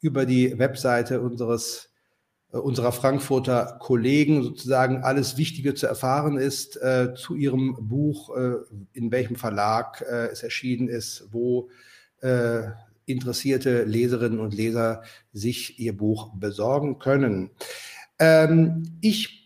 über 0.00 0.26
die 0.26 0.58
Webseite 0.58 1.20
unseres 1.20 1.92
äh, 2.52 2.58
unserer 2.58 2.92
Frankfurter 2.92 3.78
Kollegen 3.80 4.42
sozusagen 4.42 5.02
alles 5.02 5.36
Wichtige 5.36 5.74
zu 5.74 5.86
erfahren 5.86 6.38
ist 6.38 6.76
äh, 6.76 7.14
zu 7.14 7.34
ihrem 7.34 7.76
Buch, 7.80 8.36
äh, 8.36 8.54
in 8.92 9.10
welchem 9.10 9.36
Verlag 9.36 10.02
es 10.02 10.42
erschienen 10.42 10.88
ist, 10.88 11.28
wo 11.30 11.68
interessierte 13.06 13.82
Leserinnen 13.82 14.38
und 14.38 14.54
Leser 14.54 15.02
sich 15.32 15.80
ihr 15.80 15.96
Buch 15.96 16.30
besorgen 16.36 17.00
können. 17.00 17.50
Ähm, 18.20 18.98
ich 19.00 19.41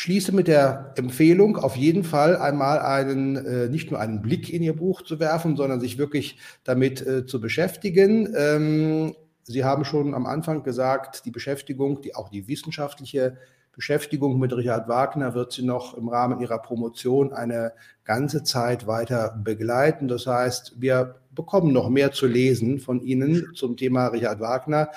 schließe 0.00 0.32
mit 0.32 0.48
der 0.48 0.94
Empfehlung, 0.96 1.58
auf 1.58 1.76
jeden 1.76 2.04
Fall 2.04 2.34
einmal 2.38 2.78
einen, 2.78 3.36
äh, 3.36 3.68
nicht 3.68 3.90
nur 3.90 4.00
einen 4.00 4.22
Blick 4.22 4.50
in 4.50 4.62
Ihr 4.62 4.74
Buch 4.74 5.02
zu 5.02 5.20
werfen, 5.20 5.56
sondern 5.56 5.78
sich 5.78 5.98
wirklich 5.98 6.38
damit 6.64 7.06
äh, 7.06 7.26
zu 7.26 7.38
beschäftigen. 7.38 8.32
Ähm, 8.34 9.14
Sie 9.42 9.62
haben 9.62 9.84
schon 9.84 10.14
am 10.14 10.24
Anfang 10.24 10.62
gesagt, 10.62 11.26
die 11.26 11.30
Beschäftigung, 11.30 12.00
die, 12.00 12.14
auch 12.14 12.30
die 12.30 12.48
wissenschaftliche 12.48 13.36
Beschäftigung 13.72 14.38
mit 14.38 14.56
Richard 14.56 14.88
Wagner 14.88 15.34
wird 15.34 15.52
Sie 15.52 15.66
noch 15.66 15.94
im 15.94 16.08
Rahmen 16.08 16.40
Ihrer 16.40 16.60
Promotion 16.60 17.34
eine 17.34 17.72
ganze 18.04 18.42
Zeit 18.42 18.86
weiter 18.86 19.38
begleiten. 19.44 20.08
Das 20.08 20.26
heißt, 20.26 20.80
wir 20.80 21.16
bekommen 21.34 21.74
noch 21.74 21.90
mehr 21.90 22.12
zu 22.12 22.26
lesen 22.26 22.80
von 22.80 23.02
Ihnen 23.02 23.52
zum 23.54 23.76
Thema 23.76 24.06
Richard 24.06 24.40
Wagner. 24.40 24.88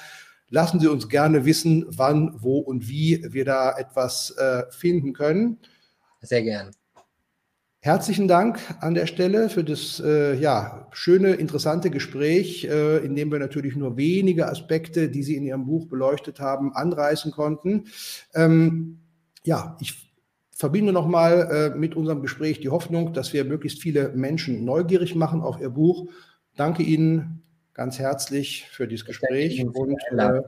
Lassen 0.54 0.80
Sie 0.80 0.88
uns 0.88 1.10
gerne 1.10 1.46
wissen, 1.46 1.84
wann, 1.90 2.36
wo 2.38 2.60
und 2.60 2.88
wie 2.88 3.26
wir 3.28 3.44
da 3.44 3.76
etwas 3.76 4.38
äh, 4.38 4.62
finden 4.70 5.14
können. 5.14 5.58
Sehr 6.22 6.44
gern. 6.44 6.70
Herzlichen 7.80 8.28
Dank 8.28 8.60
an 8.80 8.94
der 8.94 9.08
Stelle 9.08 9.50
für 9.50 9.64
das 9.64 10.00
äh, 10.00 10.36
ja, 10.36 10.88
schöne, 10.92 11.32
interessante 11.32 11.90
Gespräch, 11.90 12.66
äh, 12.66 12.98
in 13.00 13.16
dem 13.16 13.32
wir 13.32 13.40
natürlich 13.40 13.76
nur 13.76 13.98
wenige 13.98 14.48
Aspekte, 14.48 15.10
die 15.10 15.24
Sie 15.24 15.38
in 15.38 15.44
Ihrem 15.44 15.66
Buch 15.66 15.88
beleuchtet 15.88 16.40
haben, 16.40 16.72
anreißen 16.72 17.32
konnten. 17.32 17.86
Ähm, 18.36 19.00
ja, 19.44 19.76
ich 19.82 20.14
verbinde 20.52 20.94
nochmal 20.94 21.74
äh, 21.74 21.76
mit 21.76 21.96
unserem 21.96 22.22
Gespräch 22.22 22.60
die 22.60 22.70
Hoffnung, 22.70 23.12
dass 23.14 23.34
wir 23.34 23.44
möglichst 23.44 23.82
viele 23.82 24.10
Menschen 24.10 24.64
neugierig 24.66 25.16
machen 25.16 25.42
auf 25.42 25.60
Ihr 25.60 25.72
Buch. 25.72 26.12
Danke 26.56 26.84
Ihnen 26.84 27.42
ganz 27.74 28.00
herzlich 28.00 28.68
für 28.70 28.88
dieses 28.88 29.06
Gespräch 29.06 29.66
und 29.66 29.96
äh, 30.12 30.42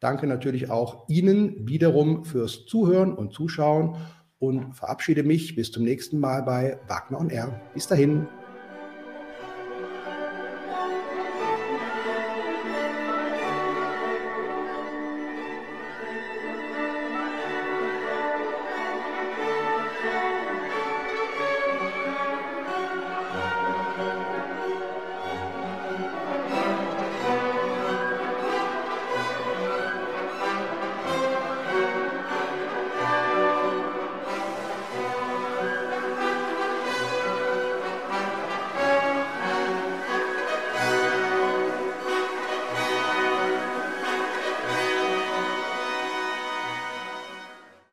danke 0.00 0.26
natürlich 0.26 0.70
auch 0.70 1.08
Ihnen 1.08 1.66
wiederum 1.68 2.24
fürs 2.24 2.66
Zuhören 2.66 3.14
und 3.14 3.32
Zuschauen 3.32 3.96
und 4.38 4.74
verabschiede 4.74 5.22
mich 5.22 5.54
bis 5.54 5.72
zum 5.72 5.84
nächsten 5.84 6.18
Mal 6.18 6.42
bei 6.42 6.78
Wagner 6.86 7.20
on 7.20 7.30
Air. 7.30 7.60
Bis 7.72 7.86
dahin. 7.86 8.28